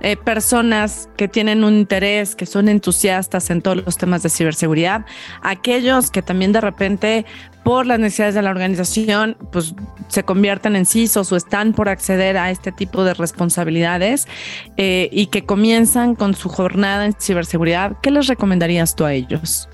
eh, 0.00 0.16
personas 0.16 1.08
que 1.16 1.28
tienen 1.28 1.64
un 1.64 1.74
interés, 1.74 2.36
que 2.36 2.46
son 2.46 2.68
entusiastas 2.68 3.50
en 3.50 3.62
todos 3.62 3.84
los 3.84 3.96
temas 3.96 4.22
de 4.22 4.28
ciberseguridad, 4.28 5.04
aquellos 5.42 6.10
que 6.10 6.22
también 6.22 6.52
de 6.52 6.60
repente 6.60 7.26
por 7.64 7.86
las 7.86 7.98
necesidades 7.98 8.34
de 8.34 8.42
la 8.42 8.50
organización, 8.50 9.36
pues 9.52 9.74
se 10.08 10.22
convierten 10.22 10.74
en 10.74 10.86
CISOs 10.86 11.32
o 11.32 11.36
están 11.36 11.74
por 11.74 11.88
acceder 11.88 12.38
a 12.38 12.50
este 12.50 12.72
tipo 12.72 13.04
de 13.04 13.12
responsabilidades 13.12 14.26
eh, 14.76 15.08
y 15.12 15.26
que 15.26 15.44
comienzan 15.44 16.14
con 16.14 16.34
su 16.34 16.48
jornada 16.48 17.04
en 17.04 17.12
ciberseguridad, 17.12 17.96
¿qué 18.00 18.10
les 18.10 18.26
recomendarías 18.26 18.94
tú 18.94 19.04
a 19.04 19.12
ellos? 19.12 19.68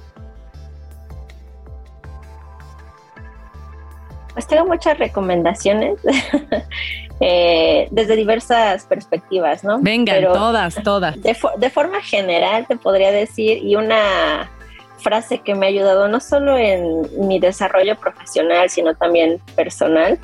Pues 4.33 4.49
tengo 4.49 4.67
muchas 4.67 4.99
recomendaciones 4.99 5.95
eh, 7.20 7.88
desde 7.90 8.16
diversas 8.16 8.87
perspectivas, 8.87 9.64
¿no? 9.64 9.79
Venga, 9.81 10.20
todas, 10.20 10.74
todas. 10.83 11.20
De, 11.22 11.37
de, 11.59 11.70
forma 11.70 12.00
general 12.03 12.66
te 12.66 12.77
podría 12.77 13.12
decir, 13.12 13.59
y 13.59 13.77
una 13.77 14.50
frase 14.98 15.38
que 15.38 15.55
me 15.55 15.66
ha 15.66 15.68
ayudado 15.68 16.09
no 16.09 16.18
solo 16.18 16.57
en 16.59 17.03
mi 17.27 17.38
desarrollo 17.38 17.96
profesional, 17.96 18.70
sino 18.70 18.94
también 18.94 19.40
personal, 19.55 20.18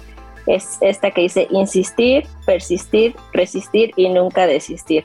es 0.46 0.78
esta 0.80 1.10
que 1.10 1.22
dice 1.22 1.46
insistir, 1.50 2.26
persistir, 2.46 3.14
resistir 3.32 3.92
y 3.96 4.08
nunca 4.08 4.46
desistir. 4.46 5.04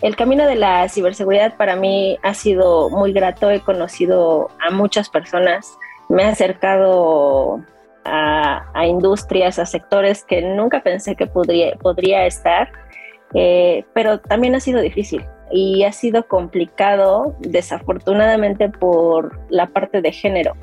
El 0.00 0.14
camino 0.14 0.46
de 0.46 0.54
la 0.54 0.88
ciberseguridad 0.88 1.56
para 1.56 1.74
mí 1.74 2.18
ha 2.22 2.32
sido 2.32 2.88
muy 2.88 3.12
grato, 3.12 3.50
he 3.50 3.60
conocido 3.60 4.48
a 4.64 4.70
muchas 4.70 5.10
personas, 5.10 5.76
me 6.08 6.22
he 6.22 6.26
acercado 6.26 7.60
a, 8.10 8.86
industrias, 8.86 9.58
a 9.58 9.66
sectores 9.66 10.24
que 10.24 10.42
nunca 10.42 10.82
pensé 10.82 11.16
que 11.16 11.26
podría, 11.26 11.74
podría 11.76 12.26
estar, 12.26 12.70
eh, 13.34 13.84
pero 13.92 14.20
también 14.20 14.54
ha 14.54 14.60
sido 14.60 14.80
difícil 14.80 15.24
y 15.50 15.84
ha 15.84 15.92
sido 15.92 16.26
complicado 16.26 17.34
desafortunadamente 17.40 18.68
por 18.68 19.38
la 19.48 19.66
parte 19.66 20.02
de 20.02 20.12
género, 20.12 20.54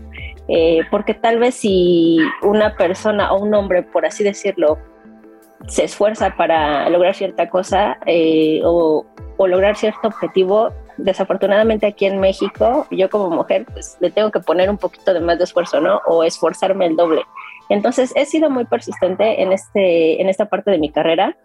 eh, 0.48 0.82
porque 0.92 1.14
tal 1.14 1.40
vez 1.40 1.56
si 1.56 2.20
una 2.42 2.76
persona 2.76 3.32
o 3.34 3.42
un 3.42 3.54
hombre, 3.54 3.84
por 3.84 4.06
así 4.06 4.24
decirlo, 4.24 4.78
se 5.68 5.86
esfuerza 5.86 6.36
para 6.36 6.88
lograr 6.90 7.16
cierta 7.16 7.50
cosa 7.50 7.98
eh, 8.06 8.62
o, 8.64 9.06
o, 9.38 9.48
lograr 9.48 9.76
cierto 9.76 10.08
objetivo, 10.10 10.72
desafortunadamente 10.98 11.86
aquí 11.86 12.06
en 12.06 12.20
México, 12.20 12.88
yo 12.92 13.10
como 13.10 13.30
mujer, 13.30 13.66
pues 13.72 13.98
le 14.00 14.12
tengo 14.12 14.32
que 14.32 14.40
poner 14.40 14.70
un 14.70 14.78
poquito 14.78 15.14
de 15.14 15.20
más 15.20 15.38
de 15.38 15.44
esfuerzo, 15.44 15.82
¿no? 15.82 16.02
O 16.08 16.24
esforzarme 16.24 16.88
el 16.88 16.96
doble. 16.96 17.22
Entonces 17.70 18.14
he 18.16 18.26
sido 18.26 18.50
muy 18.50 18.66
persistente 18.66 19.42
en, 19.42 19.52
este, 19.52 20.22
en 20.22 20.30
esta 20.30 20.46
parte 20.46 20.72
de 20.72 20.78
mi 20.78 20.92
carrera. 20.92 21.38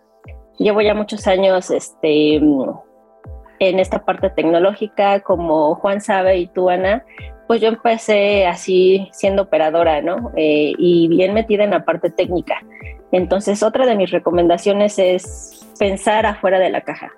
Llevo 0.58 0.82
ya 0.82 0.94
muchos 0.94 1.26
años 1.26 1.70
este, 1.70 2.34
en 2.34 3.78
esta 3.78 4.04
parte 4.04 4.30
tecnológica, 4.30 5.20
como 5.20 5.74
Juan 5.76 6.00
sabe 6.00 6.38
y 6.38 6.46
tú, 6.46 6.68
Ana, 6.68 7.04
pues 7.46 7.60
yo 7.60 7.68
empecé 7.68 8.46
así 8.46 9.08
siendo 9.12 9.42
operadora, 9.42 10.02
¿no? 10.02 10.32
Eh, 10.36 10.72
y 10.78 11.08
bien 11.08 11.34
metida 11.34 11.64
en 11.64 11.70
la 11.70 11.84
parte 11.84 12.10
técnica. 12.10 12.62
Entonces, 13.12 13.62
otra 13.62 13.86
de 13.86 13.96
mis 13.96 14.10
recomendaciones 14.10 14.98
es 14.98 15.66
pensar 15.78 16.26
afuera 16.26 16.58
de 16.58 16.70
la 16.70 16.82
caja, 16.82 17.10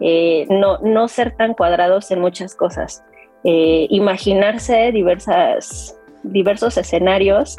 eh, 0.00 0.46
no, 0.48 0.78
no 0.78 1.08
ser 1.08 1.36
tan 1.36 1.54
cuadrados 1.54 2.10
en 2.10 2.20
muchas 2.20 2.54
cosas, 2.54 3.04
eh, 3.44 3.86
imaginarse 3.90 4.92
diversas, 4.92 5.98
diversos 6.22 6.76
escenarios 6.76 7.56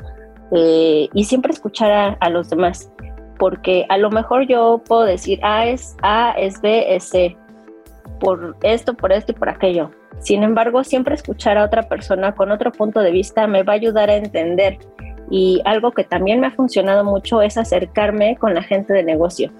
y 0.54 1.23
siempre 1.23 1.54
escuchar 1.54 1.91
a, 1.91 2.08
a, 2.19 2.30
los 2.30 2.49
demás, 2.49 2.91
porque 3.39 3.86
a 3.88 3.97
lo 3.97 4.12
mejor 4.12 4.47
yo 4.47 4.82
puedo 4.86 5.04
decir 5.04 5.39
A 5.43 5.65
es 5.65 5.95
A, 6.01 6.32
es 6.32 6.60
B, 6.62 6.93
es 6.93 7.06
C, 7.06 7.38
por 8.19 8.56
esto, 8.62 8.93
por 8.93 9.12
esto 9.12 9.32
y 9.32 9.36
por 9.36 9.49
aquello. 9.49 9.91
Sin 10.19 10.43
embargo, 10.43 10.84
siempre 10.84 11.15
escuchar 11.15 11.58
a 11.58 11.65
otra 11.65 11.84
persona 11.84 12.34
con 12.34 12.51
otro 12.51 12.71
punto 12.71 13.01
de 13.01 13.12
vista 13.12 13.47
me 13.47 13.63
va 13.63 13.73
a 13.73 13.75
ayudar 13.75 14.10
a 14.10 14.15
entender. 14.15 14.77
Y 15.30 15.62
algo 15.65 15.91
que 15.91 16.04
también 16.04 16.39
me 16.39 16.47
ha 16.47 16.51
funcionado 16.51 17.04
mucho 17.04 17.41
es 17.41 17.58
acercarme 17.58 18.38
con 18.38 18.54
la 18.54 18.62
gente 18.62 18.93
de 18.93 19.04
negocio. 19.04 19.51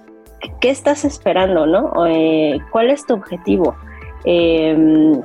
¿Qué 0.60 0.70
estás 0.70 1.06
esperando, 1.06 1.66
no? 1.66 1.94
Eh, 2.08 2.60
¿Cuál 2.72 2.90
es 2.90 3.06
tu 3.06 3.14
objetivo? 3.14 3.76
Em, 4.24 5.22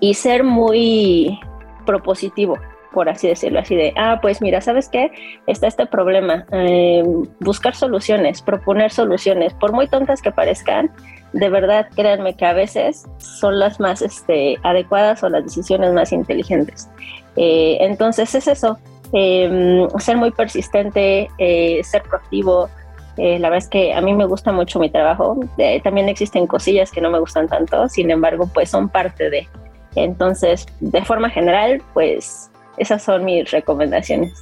y 0.00 0.14
ser 0.14 0.44
muy 0.44 1.38
propositivo, 1.86 2.58
por 2.92 3.08
así 3.08 3.28
decirlo, 3.28 3.60
así 3.60 3.74
de, 3.74 3.92
ah, 3.96 4.18
pues 4.22 4.40
mira, 4.40 4.60
¿sabes 4.60 4.88
qué? 4.88 5.10
Está 5.46 5.66
este 5.66 5.86
problema. 5.86 6.46
Em, 6.50 7.24
buscar 7.40 7.74
soluciones, 7.74 8.42
proponer 8.42 8.90
soluciones, 8.90 9.54
por 9.54 9.72
muy 9.72 9.86
tontas 9.88 10.22
que 10.22 10.30
parezcan, 10.30 10.90
de 11.34 11.48
verdad, 11.48 11.88
créanme 11.96 12.36
que 12.36 12.46
a 12.46 12.52
veces 12.52 13.06
son 13.18 13.58
las 13.58 13.80
más 13.80 14.02
este, 14.02 14.56
adecuadas 14.62 15.22
o 15.24 15.28
las 15.28 15.44
decisiones 15.44 15.92
más 15.92 16.12
inteligentes. 16.12 16.88
Eh, 17.36 17.78
entonces 17.80 18.34
es 18.36 18.46
eso, 18.46 18.78
em, 19.12 19.88
ser 19.98 20.16
muy 20.16 20.30
persistente, 20.30 21.28
eh, 21.38 21.80
ser 21.82 22.02
proactivo. 22.04 22.68
Eh, 23.16 23.38
la 23.38 23.48
verdad 23.48 23.64
es 23.64 23.70
que 23.70 23.94
a 23.94 24.00
mí 24.00 24.12
me 24.12 24.26
gusta 24.26 24.52
mucho 24.52 24.78
mi 24.80 24.90
trabajo. 24.90 25.38
también 25.82 26.08
existen 26.08 26.46
cosillas 26.46 26.90
que 26.90 27.00
no 27.00 27.10
me 27.10 27.18
gustan 27.18 27.48
tanto, 27.48 27.88
sin 27.88 28.10
embargo, 28.10 28.50
pues 28.52 28.70
son 28.70 28.88
parte 28.88 29.30
de. 29.30 29.48
Entonces, 29.94 30.66
de 30.80 31.04
forma 31.04 31.30
general, 31.30 31.82
pues 31.92 32.50
esas 32.76 33.02
son 33.02 33.24
mis 33.24 33.50
recomendaciones. 33.50 34.40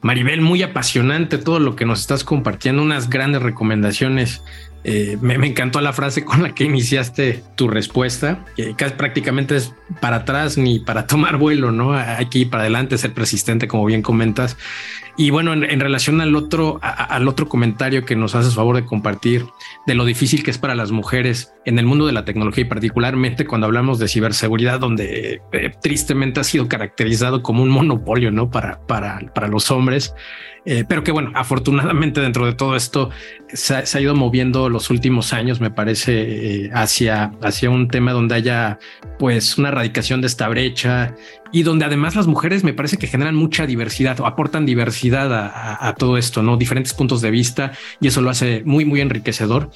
Maribel, 0.00 0.40
muy 0.40 0.64
apasionante 0.64 1.38
todo 1.38 1.60
lo 1.60 1.76
que 1.76 1.84
nos 1.84 2.00
estás 2.00 2.24
compartiendo, 2.24 2.82
unas 2.82 3.08
grandes 3.08 3.40
recomendaciones 3.40 4.42
eh, 4.84 5.16
me, 5.20 5.34
encantó 5.34 5.80
la 5.80 5.92
frase 5.92 6.24
con 6.24 6.42
la 6.42 6.54
que 6.54 6.64
iniciaste 6.64 7.42
tu 7.54 7.68
respuesta, 7.68 8.44
que 8.56 8.74
casi 8.74 8.94
prácticamente 8.94 9.56
es 9.56 9.72
para 10.00 10.16
atrás 10.16 10.58
ni 10.58 10.80
para 10.80 11.06
tomar 11.06 11.36
vuelo, 11.36 11.70
¿no? 11.70 11.94
Ir 12.32 12.50
para 12.50 12.62
adelante, 12.62 12.98
ser 12.98 13.12
persistente, 13.12 13.68
como 13.68 13.84
bien 13.84 14.02
comentas. 14.02 14.56
Y 15.16 15.28
bueno, 15.28 15.52
en, 15.52 15.80
relación 15.80 16.22
al 16.22 16.34
otro, 16.34 16.80
al 16.82 17.28
otro 17.28 17.46
comentario 17.46 18.06
que 18.06 18.16
nos 18.16 18.34
haces 18.34 18.54
favor 18.54 18.76
de 18.76 18.86
compartir 18.86 19.44
de 19.86 19.94
lo 19.94 20.06
difícil 20.06 20.42
que 20.42 20.50
es 20.50 20.56
para 20.56 20.74
las 20.74 20.90
mujeres 20.90 21.52
en 21.66 21.78
el 21.78 21.84
mundo 21.84 22.06
de 22.06 22.12
la 22.12 22.24
tecnología 22.24 22.62
y 22.62 22.68
particularmente 22.68 23.46
cuando 23.46 23.66
hablamos 23.66 23.98
de 23.98 24.08
ciberseguridad, 24.08 24.80
donde 24.80 25.42
eh, 25.52 25.70
tristemente 25.82 26.40
ha 26.40 26.44
sido 26.44 26.66
caracterizado 26.66 27.42
como 27.42 27.62
un 27.62 27.68
monopolio, 27.68 28.30
¿no? 28.30 28.50
Para, 28.50 28.80
para, 28.86 29.20
para 29.34 29.48
los 29.48 29.70
hombres. 29.70 30.14
Eh, 30.64 30.84
pero 30.88 31.02
que 31.02 31.10
bueno, 31.10 31.32
afortunadamente 31.34 32.20
dentro 32.20 32.46
de 32.46 32.54
todo 32.54 32.76
esto 32.76 33.10
se 33.52 33.74
ha, 33.74 34.00
ido 34.00 34.14
moviendo 34.14 34.68
los 34.68 34.90
últimos 34.90 35.32
años, 35.32 35.60
me 35.60 35.70
parece, 35.70 36.64
eh, 36.64 36.70
hacia, 36.72 37.32
hacia 37.42 37.70
un 37.70 37.88
tema 37.88 38.12
donde 38.12 38.34
haya 38.34 38.78
pues 39.18 39.58
una 39.58 39.68
erradicación 39.68 40.20
de 40.20 40.26
esta 40.26 40.48
brecha 40.48 41.14
y 41.52 41.62
donde 41.62 41.84
además 41.84 42.16
las 42.16 42.26
mujeres 42.26 42.64
me 42.64 42.72
parece 42.72 42.96
que 42.96 43.06
generan 43.06 43.34
mucha 43.34 43.66
diversidad 43.66 44.18
o 44.20 44.26
aportan 44.26 44.66
diversidad 44.66 45.32
a, 45.32 45.86
a 45.88 45.94
todo 45.94 46.16
esto, 46.16 46.42
¿no? 46.42 46.56
Diferentes 46.56 46.94
puntos 46.94 47.20
de 47.20 47.30
vista 47.30 47.72
y 48.00 48.08
eso 48.08 48.20
lo 48.22 48.30
hace 48.30 48.62
muy, 48.64 48.84
muy 48.84 49.00
enriquecedor. 49.00 49.70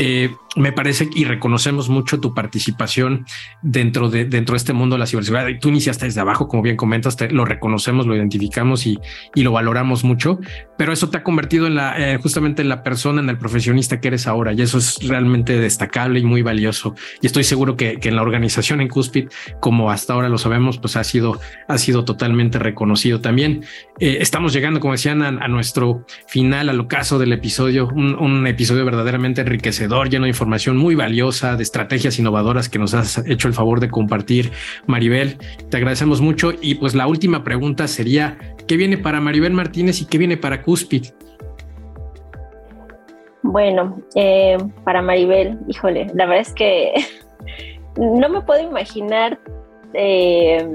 Eh, 0.00 0.30
me 0.54 0.70
parece 0.70 1.08
y 1.12 1.24
reconocemos 1.24 1.88
mucho 1.88 2.20
tu 2.20 2.32
participación 2.32 3.26
dentro 3.62 4.08
de, 4.08 4.26
dentro 4.26 4.52
de 4.52 4.58
este 4.58 4.72
mundo 4.72 4.94
de 4.94 5.00
la 5.00 5.06
ciberseguridad. 5.06 5.48
Tú 5.60 5.70
iniciaste 5.70 6.04
desde 6.04 6.20
abajo, 6.20 6.46
como 6.46 6.62
bien 6.62 6.76
comentas, 6.76 7.16
lo 7.32 7.44
reconocemos, 7.44 8.06
lo 8.06 8.14
identificamos 8.14 8.86
y, 8.86 9.00
y, 9.34 9.42
lo 9.42 9.50
valoramos 9.50 10.04
mucho, 10.04 10.38
pero 10.76 10.92
eso 10.92 11.10
te 11.10 11.16
ha 11.18 11.24
convertido 11.24 11.66
en 11.66 11.74
la, 11.74 11.96
eh, 11.98 12.16
justamente 12.22 12.62
en 12.62 12.68
la 12.68 12.84
persona, 12.84 13.20
en 13.20 13.28
el 13.28 13.38
profesionista 13.38 14.00
que 14.00 14.06
eres 14.06 14.28
ahora. 14.28 14.52
Y 14.52 14.62
eso 14.62 14.78
es 14.78 14.98
realmente 15.02 15.58
destacable 15.58 16.20
y 16.20 16.24
muy 16.24 16.42
valioso. 16.42 16.94
Y 17.20 17.26
estoy 17.26 17.42
seguro 17.42 17.76
que, 17.76 17.98
que 17.98 18.08
en 18.08 18.14
la 18.14 18.22
organización 18.22 18.80
en 18.80 18.88
Cuspid, 18.88 19.28
como 19.58 19.90
hasta 19.90 20.12
ahora 20.12 20.28
lo 20.28 20.38
sabemos, 20.38 20.78
pues 20.78 20.94
ha 20.94 21.02
sido, 21.02 21.17
ha 21.66 21.78
sido 21.78 22.04
totalmente 22.04 22.58
reconocido 22.58 23.20
también. 23.20 23.64
Eh, 24.00 24.18
estamos 24.20 24.52
llegando, 24.52 24.80
como 24.80 24.92
decían, 24.92 25.22
a, 25.22 25.48
nuestro 25.48 26.04
final, 26.26 26.68
al 26.68 26.80
ocaso 26.80 27.18
del 27.18 27.32
episodio, 27.32 27.88
un, 27.88 28.46
episodio 28.46 28.84
verdaderamente 28.84 29.40
enriquecedor 29.40 30.08
lleno 30.08 30.24
de 30.24 30.30
información 30.30 30.76
muy 30.76 30.94
valiosa, 30.94 31.56
de 31.56 31.62
estrategias 31.62 32.18
innovadoras 32.18 32.68
que 32.68 32.78
nos 32.78 32.94
has 32.94 33.18
hecho 33.26 33.48
el 33.48 33.54
favor 33.54 33.80
de 33.80 33.88
compartir, 33.88 34.52
Maribel. 34.86 35.38
Te 35.70 35.76
agradecemos 35.76 36.20
mucho. 36.20 36.52
Y 36.60 36.76
pues 36.76 36.94
la 36.94 37.06
última 37.06 37.44
pregunta 37.44 37.88
sería, 37.88 38.38
¿qué 38.66 38.76
viene 38.76 38.98
para 38.98 39.20
Maribel 39.20 39.52
Martínez 39.52 40.00
y 40.00 40.06
qué 40.06 40.18
viene 40.18 40.36
para 40.36 40.62
Cuspid? 40.62 41.06
Bueno, 43.42 44.02
eh, 44.14 44.58
para 44.84 45.00
Maribel, 45.00 45.58
híjole, 45.68 46.08
la 46.14 46.26
verdad 46.26 46.42
es 46.42 46.52
que 46.52 46.92
no 47.96 48.28
me 48.28 48.40
puedo 48.42 48.62
imaginar 48.62 49.38
eh, 49.94 50.66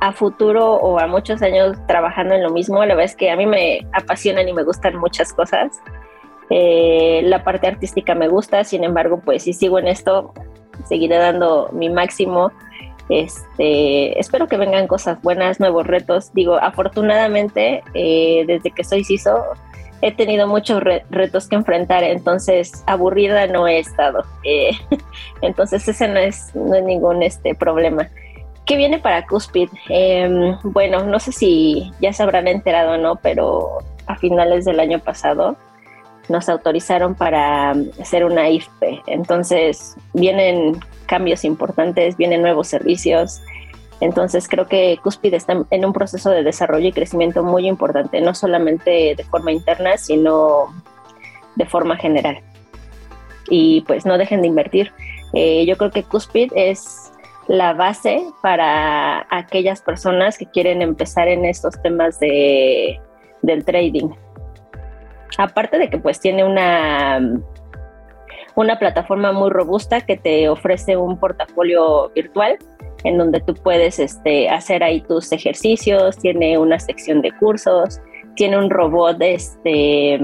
a 0.00 0.12
futuro 0.12 0.74
o 0.74 0.98
a 0.98 1.06
muchos 1.06 1.42
años 1.42 1.76
trabajando 1.86 2.34
en 2.34 2.42
lo 2.42 2.50
mismo. 2.50 2.80
La 2.84 2.94
verdad 2.94 3.04
es 3.04 3.16
que 3.16 3.30
a 3.30 3.36
mí 3.36 3.46
me 3.46 3.86
apasionan 3.92 4.48
y 4.48 4.52
me 4.52 4.64
gustan 4.64 4.96
muchas 4.96 5.32
cosas. 5.32 5.80
Eh, 6.50 7.20
la 7.24 7.44
parte 7.44 7.66
artística 7.66 8.14
me 8.14 8.28
gusta, 8.28 8.64
sin 8.64 8.84
embargo, 8.84 9.20
pues 9.24 9.42
si 9.42 9.52
sigo 9.52 9.78
en 9.78 9.88
esto, 9.88 10.32
seguiré 10.88 11.16
dando 11.16 11.70
mi 11.72 11.90
máximo. 11.90 12.52
Este, 13.08 14.18
espero 14.18 14.48
que 14.48 14.56
vengan 14.56 14.86
cosas 14.86 15.20
buenas, 15.22 15.60
nuevos 15.60 15.86
retos. 15.86 16.32
Digo, 16.34 16.56
afortunadamente, 16.56 17.82
eh, 17.94 18.44
desde 18.46 18.70
que 18.70 18.84
soy 18.84 19.04
CISO, 19.04 19.44
he 20.00 20.12
tenido 20.12 20.46
muchos 20.46 20.82
retos 21.10 21.48
que 21.48 21.56
enfrentar, 21.56 22.04
entonces 22.04 22.84
aburrida 22.86 23.46
no 23.46 23.66
he 23.66 23.78
estado. 23.78 24.24
Eh, 24.44 24.70
entonces 25.42 25.86
ese 25.88 26.08
no 26.08 26.18
es, 26.18 26.54
no 26.54 26.74
es 26.74 26.84
ningún 26.84 27.22
este, 27.22 27.54
problema. 27.54 28.08
¿Qué 28.68 28.76
viene 28.76 28.98
para 28.98 29.24
Cuspid? 29.24 29.70
Em, 29.88 30.58
bueno, 30.62 31.02
no 31.02 31.18
sé 31.20 31.32
si 31.32 31.90
ya 32.02 32.12
se 32.12 32.22
habrán 32.22 32.46
enterado 32.46 32.92
o 32.92 32.96
no, 32.98 33.16
pero 33.16 33.78
a 34.06 34.16
finales 34.16 34.66
del 34.66 34.78
año 34.78 34.98
pasado 34.98 35.56
nos 36.28 36.50
autorizaron 36.50 37.14
para 37.14 37.70
hacer 37.98 38.26
una 38.26 38.50
IFPE. 38.50 39.00
Entonces 39.06 39.96
vienen 40.12 40.78
cambios 41.06 41.46
importantes, 41.46 42.18
vienen 42.18 42.42
nuevos 42.42 42.68
servicios. 42.68 43.40
Entonces 44.02 44.46
creo 44.46 44.68
que 44.68 44.98
Cuspid 45.02 45.32
está 45.32 45.64
en 45.70 45.84
un 45.86 45.94
proceso 45.94 46.28
de 46.28 46.42
desarrollo 46.42 46.88
y 46.88 46.92
crecimiento 46.92 47.42
muy 47.42 47.66
importante, 47.66 48.20
no 48.20 48.34
solamente 48.34 49.14
de 49.16 49.24
forma 49.24 49.50
interna, 49.50 49.96
sino 49.96 50.66
de 51.56 51.64
forma 51.64 51.96
general. 51.96 52.40
Y 53.48 53.80
pues 53.86 54.04
no 54.04 54.18
dejen 54.18 54.42
de 54.42 54.48
invertir. 54.48 54.92
Eh, 55.32 55.64
yo 55.64 55.78
creo 55.78 55.90
que 55.90 56.02
Cuspid 56.02 56.52
es 56.54 57.07
la 57.48 57.72
base 57.72 58.22
para 58.42 59.26
aquellas 59.30 59.80
personas 59.80 60.36
que 60.36 60.46
quieren 60.46 60.82
empezar 60.82 61.28
en 61.28 61.46
estos 61.46 61.80
temas 61.82 62.20
de, 62.20 63.00
del 63.42 63.64
trading. 63.64 64.10
Aparte 65.38 65.78
de 65.78 65.88
que 65.88 65.98
pues 65.98 66.20
tiene 66.20 66.44
una, 66.44 67.20
una 68.54 68.78
plataforma 68.78 69.32
muy 69.32 69.50
robusta 69.50 70.02
que 70.02 70.16
te 70.16 70.48
ofrece 70.48 70.96
un 70.96 71.18
portafolio 71.18 72.10
virtual 72.14 72.58
en 73.04 73.16
donde 73.16 73.40
tú 73.40 73.54
puedes 73.54 73.98
este, 73.98 74.48
hacer 74.50 74.82
ahí 74.82 75.00
tus 75.00 75.32
ejercicios, 75.32 76.18
tiene 76.18 76.58
una 76.58 76.78
sección 76.78 77.22
de 77.22 77.32
cursos, 77.32 78.00
tiene 78.34 78.58
un 78.58 78.68
robot 78.68 79.16
este, 79.20 80.18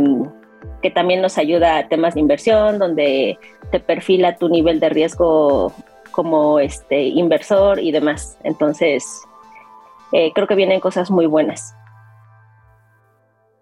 que 0.83 0.91
también 0.91 1.23
nos 1.23 1.39
ayuda 1.39 1.79
a 1.79 1.89
temas 1.89 2.15
de 2.15 2.21
inversión, 2.21 2.79
donde 2.79 3.39
te 3.71 3.81
perfila 3.81 4.37
tu 4.37 4.49
nivel 4.49 4.81
de 4.81 4.89
riesgo 4.89 5.73
como 6.15 6.61
este 6.61 7.03
inversor 7.03 7.79
y 7.79 7.93
demás. 7.93 8.39
Entonces, 8.45 9.23
eh, 10.13 10.33
creo 10.35 10.47
que 10.47 10.55
vienen 10.55 10.81
cosas 10.81 11.11
muy 11.11 11.27
buenas. 11.27 11.75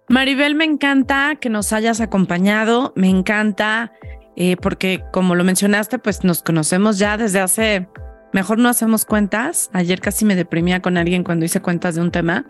Maribel, 0.09 0.55
me 0.55 0.65
encanta 0.65 1.37
que 1.41 1.49
nos 1.49 1.73
hayas 1.73 2.01
acompañado, 2.01 2.93
me 2.95 3.09
encanta 3.09 3.93
eh, 4.37 4.57
porque 4.57 5.03
como 5.13 5.35
lo 5.35 5.45
mencionaste, 5.45 5.99
pues 5.99 6.25
nos 6.25 6.43
conocemos 6.43 6.99
ya 6.99 7.17
desde 7.17 7.41
hace, 7.41 7.89
mejor 8.33 8.59
no 8.59 8.69
hacemos 8.69 9.05
cuentas, 9.05 9.71
ayer 9.73 10.01
casi 10.01 10.25
me 10.25 10.35
deprimía 10.35 10.81
con 10.81 10.99
alguien 10.99 11.25
cuando 11.25 11.47
hice 11.47 11.61
cuentas 11.61 11.95
de 11.95 12.03
un 12.03 12.11
tema, 12.11 12.45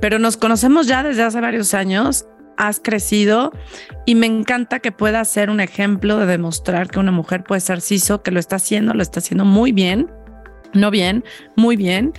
pero 0.00 0.18
nos 0.18 0.36
conocemos 0.36 0.86
ya 0.86 1.02
desde 1.02 1.22
hace 1.22 1.40
varios 1.40 1.74
años 1.74 2.26
has 2.56 2.80
crecido 2.80 3.52
y 4.04 4.14
me 4.14 4.26
encanta 4.26 4.80
que 4.80 4.92
pueda 4.92 5.24
ser 5.24 5.50
un 5.50 5.60
ejemplo 5.60 6.18
de 6.18 6.26
demostrar 6.26 6.88
que 6.88 6.98
una 6.98 7.12
mujer 7.12 7.44
puede 7.44 7.60
ser 7.60 7.80
CISO, 7.80 8.22
que 8.22 8.30
lo 8.30 8.40
está 8.40 8.56
haciendo, 8.56 8.94
lo 8.94 9.02
está 9.02 9.20
haciendo 9.20 9.44
muy 9.44 9.72
bien, 9.72 10.10
no 10.76 10.90
bien, 10.90 11.24
muy 11.56 11.76
bien. 11.76 12.12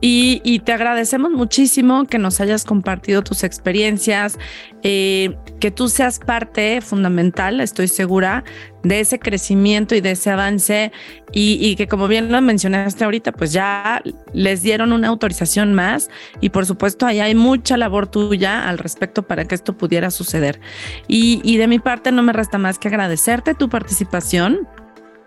Y, 0.00 0.60
te 0.60 0.72
agradecemos 0.72 1.32
muchísimo 1.32 2.04
que 2.04 2.18
nos 2.18 2.40
hayas 2.40 2.64
compartido 2.64 3.22
tus 3.22 3.42
experiencias, 3.42 4.38
eh, 4.84 5.36
que 5.58 5.72
tú 5.72 5.88
seas 5.88 6.20
parte 6.20 6.80
fundamental, 6.80 7.60
estoy 7.60 7.88
segura, 7.88 8.44
de 8.84 9.00
ese 9.00 9.18
crecimiento 9.18 9.96
y 9.96 10.00
de 10.00 10.12
ese 10.12 10.30
avance 10.30 10.92
y, 11.32 11.74
que 11.74 11.88
como 11.88 12.06
bien 12.06 12.30
lo 12.30 12.40
mencionaste 12.40 13.02
ahorita, 13.04 13.32
pues 13.32 13.52
ya 13.52 14.00
les 14.32 14.62
dieron 14.62 14.92
una 14.92 15.08
autorización 15.08 15.74
más 15.74 16.10
y 16.40 16.50
por 16.50 16.64
supuesto 16.64 17.04
ahí 17.04 17.18
hay 17.18 17.34
mucha 17.34 17.76
labor 17.76 18.06
tuya 18.06 18.68
al 18.68 18.78
respecto 18.78 19.26
para 19.26 19.46
que 19.46 19.56
esto 19.56 19.76
pudiera 19.76 20.12
suceder. 20.12 20.60
Y, 21.08 21.40
y 21.42 21.56
de 21.56 21.66
mi 21.66 21.80
parte 21.80 22.12
no 22.12 22.22
me 22.22 22.32
resta 22.32 22.56
más 22.56 22.78
que 22.78 22.86
agradecerte 22.86 23.54
tu 23.54 23.68
participación 23.68 24.68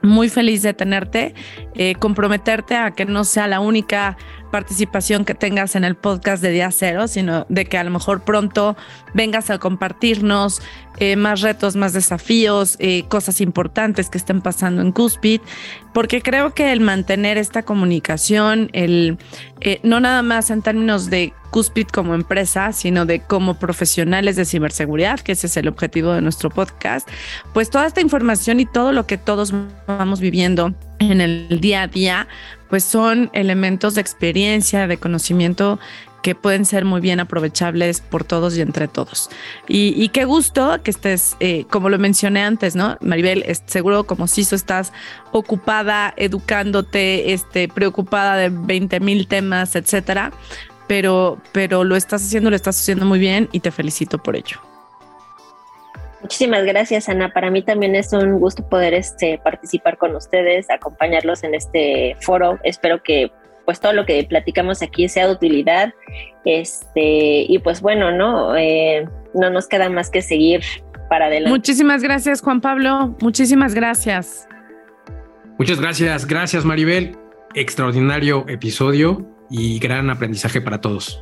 muy 0.01 0.29
feliz 0.29 0.61
de 0.61 0.73
tenerte, 0.73 1.33
eh, 1.75 1.95
comprometerte 1.95 2.75
a 2.75 2.91
que 2.91 3.05
no 3.05 3.23
sea 3.23 3.47
la 3.47 3.59
única 3.59 4.17
participación 4.51 5.25
que 5.25 5.33
tengas 5.33 5.75
en 5.75 5.83
el 5.83 5.95
podcast 5.95 6.43
de 6.43 6.51
Día 6.51 6.69
Cero, 6.71 7.07
sino 7.07 7.45
de 7.49 7.65
que 7.65 7.77
a 7.77 7.83
lo 7.83 7.91
mejor 7.91 8.23
pronto 8.23 8.75
vengas 9.13 9.49
a 9.49 9.59
compartirnos 9.59 10.61
eh, 10.97 11.15
más 11.15 11.41
retos, 11.41 11.75
más 11.75 11.93
desafíos, 11.93 12.75
eh, 12.80 13.04
cosas 13.08 13.41
importantes 13.41 14.10
que 14.10 14.17
estén 14.17 14.41
pasando 14.41 14.82
en 14.82 14.91
Cuspid, 14.91 15.41
porque 15.93 16.21
creo 16.21 16.54
que 16.54 16.71
el 16.71 16.80
mantener 16.80 17.38
esta 17.38 17.63
comunicación, 17.63 18.69
el 18.73 19.17
no 19.84 19.99
nada 19.99 20.23
más 20.23 20.49
en 20.49 20.63
términos 20.63 21.10
de 21.10 21.34
Cuspid 21.51 21.88
como 21.88 22.15
empresa, 22.15 22.71
sino 22.71 23.06
de 23.06 23.19
como 23.19 23.60
profesionales 23.60 24.36
de 24.38 24.45
ciberseguridad, 24.45 25.19
que 25.19 25.34
ese 25.34 25.47
es 25.47 25.58
el 25.58 25.67
objetivo 25.67 26.13
de 26.13 26.21
nuestro 26.21 26.49
podcast, 26.49 27.08
pues 27.54 27.69
toda 27.69 27.86
esta 27.86 28.01
información 28.01 28.60
y 28.60 28.65
todo 28.65 28.93
lo 28.93 29.06
que 29.06 29.17
todos 29.17 29.54
vamos 29.86 30.19
viviendo 30.19 30.73
en 30.99 31.19
el 31.21 31.60
día 31.60 31.84
a 31.84 31.88
día, 31.88 32.27
pues 32.69 32.86
son 32.86 33.30
elementos 33.34 33.95
de 33.95 34.01
experiencia, 34.01 34.88
de 34.88 34.97
conocimiento 34.97 35.80
que 36.21 36.36
pueden 36.36 36.65
ser 36.65 36.86
muy 36.86 37.01
bien 37.01 37.19
aprovechables 37.19 38.01
por 38.01 38.23
todos 38.23 38.57
y 38.57 38.62
entre 38.62 38.88
todos. 38.88 39.29
Y, 39.67 40.10
qué 40.10 40.25
gusto 40.25 40.81
que 40.84 40.91
estés, 40.91 41.36
eh, 41.39 41.65
como 41.69 41.89
lo 41.89 41.97
mencioné 41.97 42.41
antes, 42.41 42.75
¿no? 42.75 42.97
Maribel, 43.01 43.43
seguro 43.65 44.05
como 44.05 44.27
CISO 44.27 44.55
estás 44.55 44.93
ocupada, 45.31 46.13
educándote, 46.17 47.34
este, 47.34 47.67
preocupada 47.67 48.36
de 48.36 48.49
20 48.49 48.99
mil 48.99 49.27
temas, 49.27 49.75
etcétera 49.75 50.31
pero, 50.91 51.38
pero 51.53 51.86
lo 51.86 51.95
estás 51.95 52.21
haciendo, 52.21 52.49
lo 52.49 52.55
estás 52.57 52.77
haciendo 52.77 53.05
muy 53.05 53.17
bien 53.17 53.47
y 53.53 53.62
te 53.62 53.71
felicito 53.71 54.17
por 54.17 54.36
ello. 54.36 54.57
Muchísimas 56.21 56.65
gracias, 56.65 57.07
Ana. 57.07 57.31
Para 57.31 57.49
mí 57.49 57.63
también 57.63 57.95
es 57.95 58.12
un 58.12 58.41
gusto 58.41 58.67
poder 58.67 58.93
este, 58.93 59.39
participar 59.41 59.97
con 59.97 60.13
ustedes, 60.17 60.69
acompañarlos 60.69 61.45
en 61.45 61.55
este 61.55 62.17
foro. 62.19 62.60
Espero 62.63 63.01
que 63.01 63.31
pues 63.65 63.80
todo 63.80 63.93
lo 63.93 64.06
que 64.06 64.24
platicamos 64.24 64.82
aquí 64.82 65.08
sea 65.10 65.28
de 65.28 65.34
utilidad. 65.34 65.93
Este, 66.45 67.45
y 67.47 67.60
pues 67.60 67.82
bueno, 67.82 68.12
¿no? 68.12 68.56
Eh, 68.56 69.08
no 69.34 69.50
nos 69.50 69.67
queda 69.67 69.89
más 69.89 70.10
que 70.10 70.21
seguir 70.21 70.62
para 71.10 71.26
adelante. 71.26 71.50
Muchísimas 71.50 72.04
gracias, 72.04 72.41
Juan 72.41 72.62
Pablo. 72.62 73.15
Muchísimas 73.21 73.74
gracias. 73.74 74.47
Muchas 75.58 75.80
gracias. 75.80 76.26
Gracias, 76.26 76.65
Maribel. 76.65 77.17
Extraordinario 77.54 78.45
episodio 78.47 79.28
y 79.50 79.80
gran 79.80 80.10
aprendizaje 80.10 80.62
para 80.62 80.80
todos. 80.80 81.21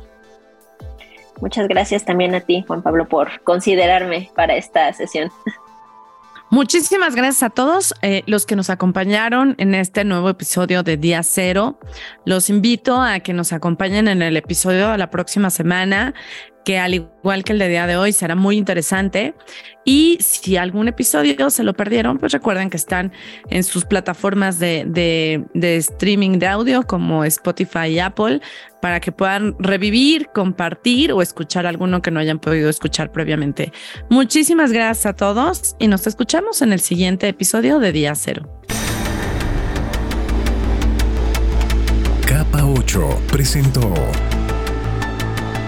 Muchas 1.40 1.68
gracias 1.68 2.04
también 2.04 2.34
a 2.34 2.40
ti, 2.40 2.64
Juan 2.66 2.82
Pablo, 2.82 3.08
por 3.08 3.42
considerarme 3.42 4.30
para 4.36 4.56
esta 4.56 4.92
sesión. 4.92 5.30
Muchísimas 6.50 7.14
gracias 7.14 7.44
a 7.44 7.50
todos 7.50 7.94
eh, 8.02 8.24
los 8.26 8.44
que 8.44 8.56
nos 8.56 8.70
acompañaron 8.70 9.54
en 9.58 9.72
este 9.76 10.04
nuevo 10.04 10.28
episodio 10.28 10.82
de 10.82 10.96
Día 10.96 11.22
Cero. 11.22 11.78
Los 12.24 12.50
invito 12.50 13.00
a 13.00 13.20
que 13.20 13.32
nos 13.32 13.52
acompañen 13.52 14.08
en 14.08 14.20
el 14.20 14.36
episodio 14.36 14.90
de 14.90 14.98
la 14.98 15.10
próxima 15.10 15.50
semana 15.50 16.12
que 16.64 16.78
al 16.78 16.94
igual 16.94 17.44
que 17.44 17.52
el 17.52 17.58
de 17.58 17.68
día 17.68 17.86
de 17.86 17.96
hoy 17.96 18.12
será 18.12 18.34
muy 18.34 18.56
interesante. 18.56 19.34
Y 19.84 20.18
si 20.20 20.56
algún 20.56 20.88
episodio 20.88 21.50
se 21.50 21.62
lo 21.62 21.74
perdieron, 21.74 22.18
pues 22.18 22.32
recuerden 22.32 22.70
que 22.70 22.76
están 22.76 23.12
en 23.48 23.64
sus 23.64 23.84
plataformas 23.84 24.58
de, 24.58 24.84
de, 25.54 25.76
streaming 25.76 26.38
de 26.38 26.46
audio 26.46 26.86
como 26.86 27.24
Spotify 27.24 27.86
y 27.88 27.98
Apple 27.98 28.40
para 28.82 29.00
que 29.00 29.10
puedan 29.10 29.56
revivir, 29.58 30.28
compartir 30.34 31.12
o 31.12 31.22
escuchar 31.22 31.66
alguno 31.66 32.02
que 32.02 32.10
no 32.10 32.20
hayan 32.20 32.38
podido 32.38 32.68
escuchar 32.68 33.10
previamente. 33.10 33.72
Muchísimas 34.10 34.72
gracias 34.72 35.06
a 35.06 35.14
todos 35.14 35.76
y 35.78 35.88
nos 35.88 36.06
escuchamos 36.06 36.62
en 36.62 36.72
el 36.72 36.80
siguiente 36.80 37.28
episodio 37.28 37.78
de 37.78 37.92
Día 37.92 38.14
Cero. 38.14 38.48
Capa 42.26 42.64
8 42.64 43.22
presentó 43.26 43.92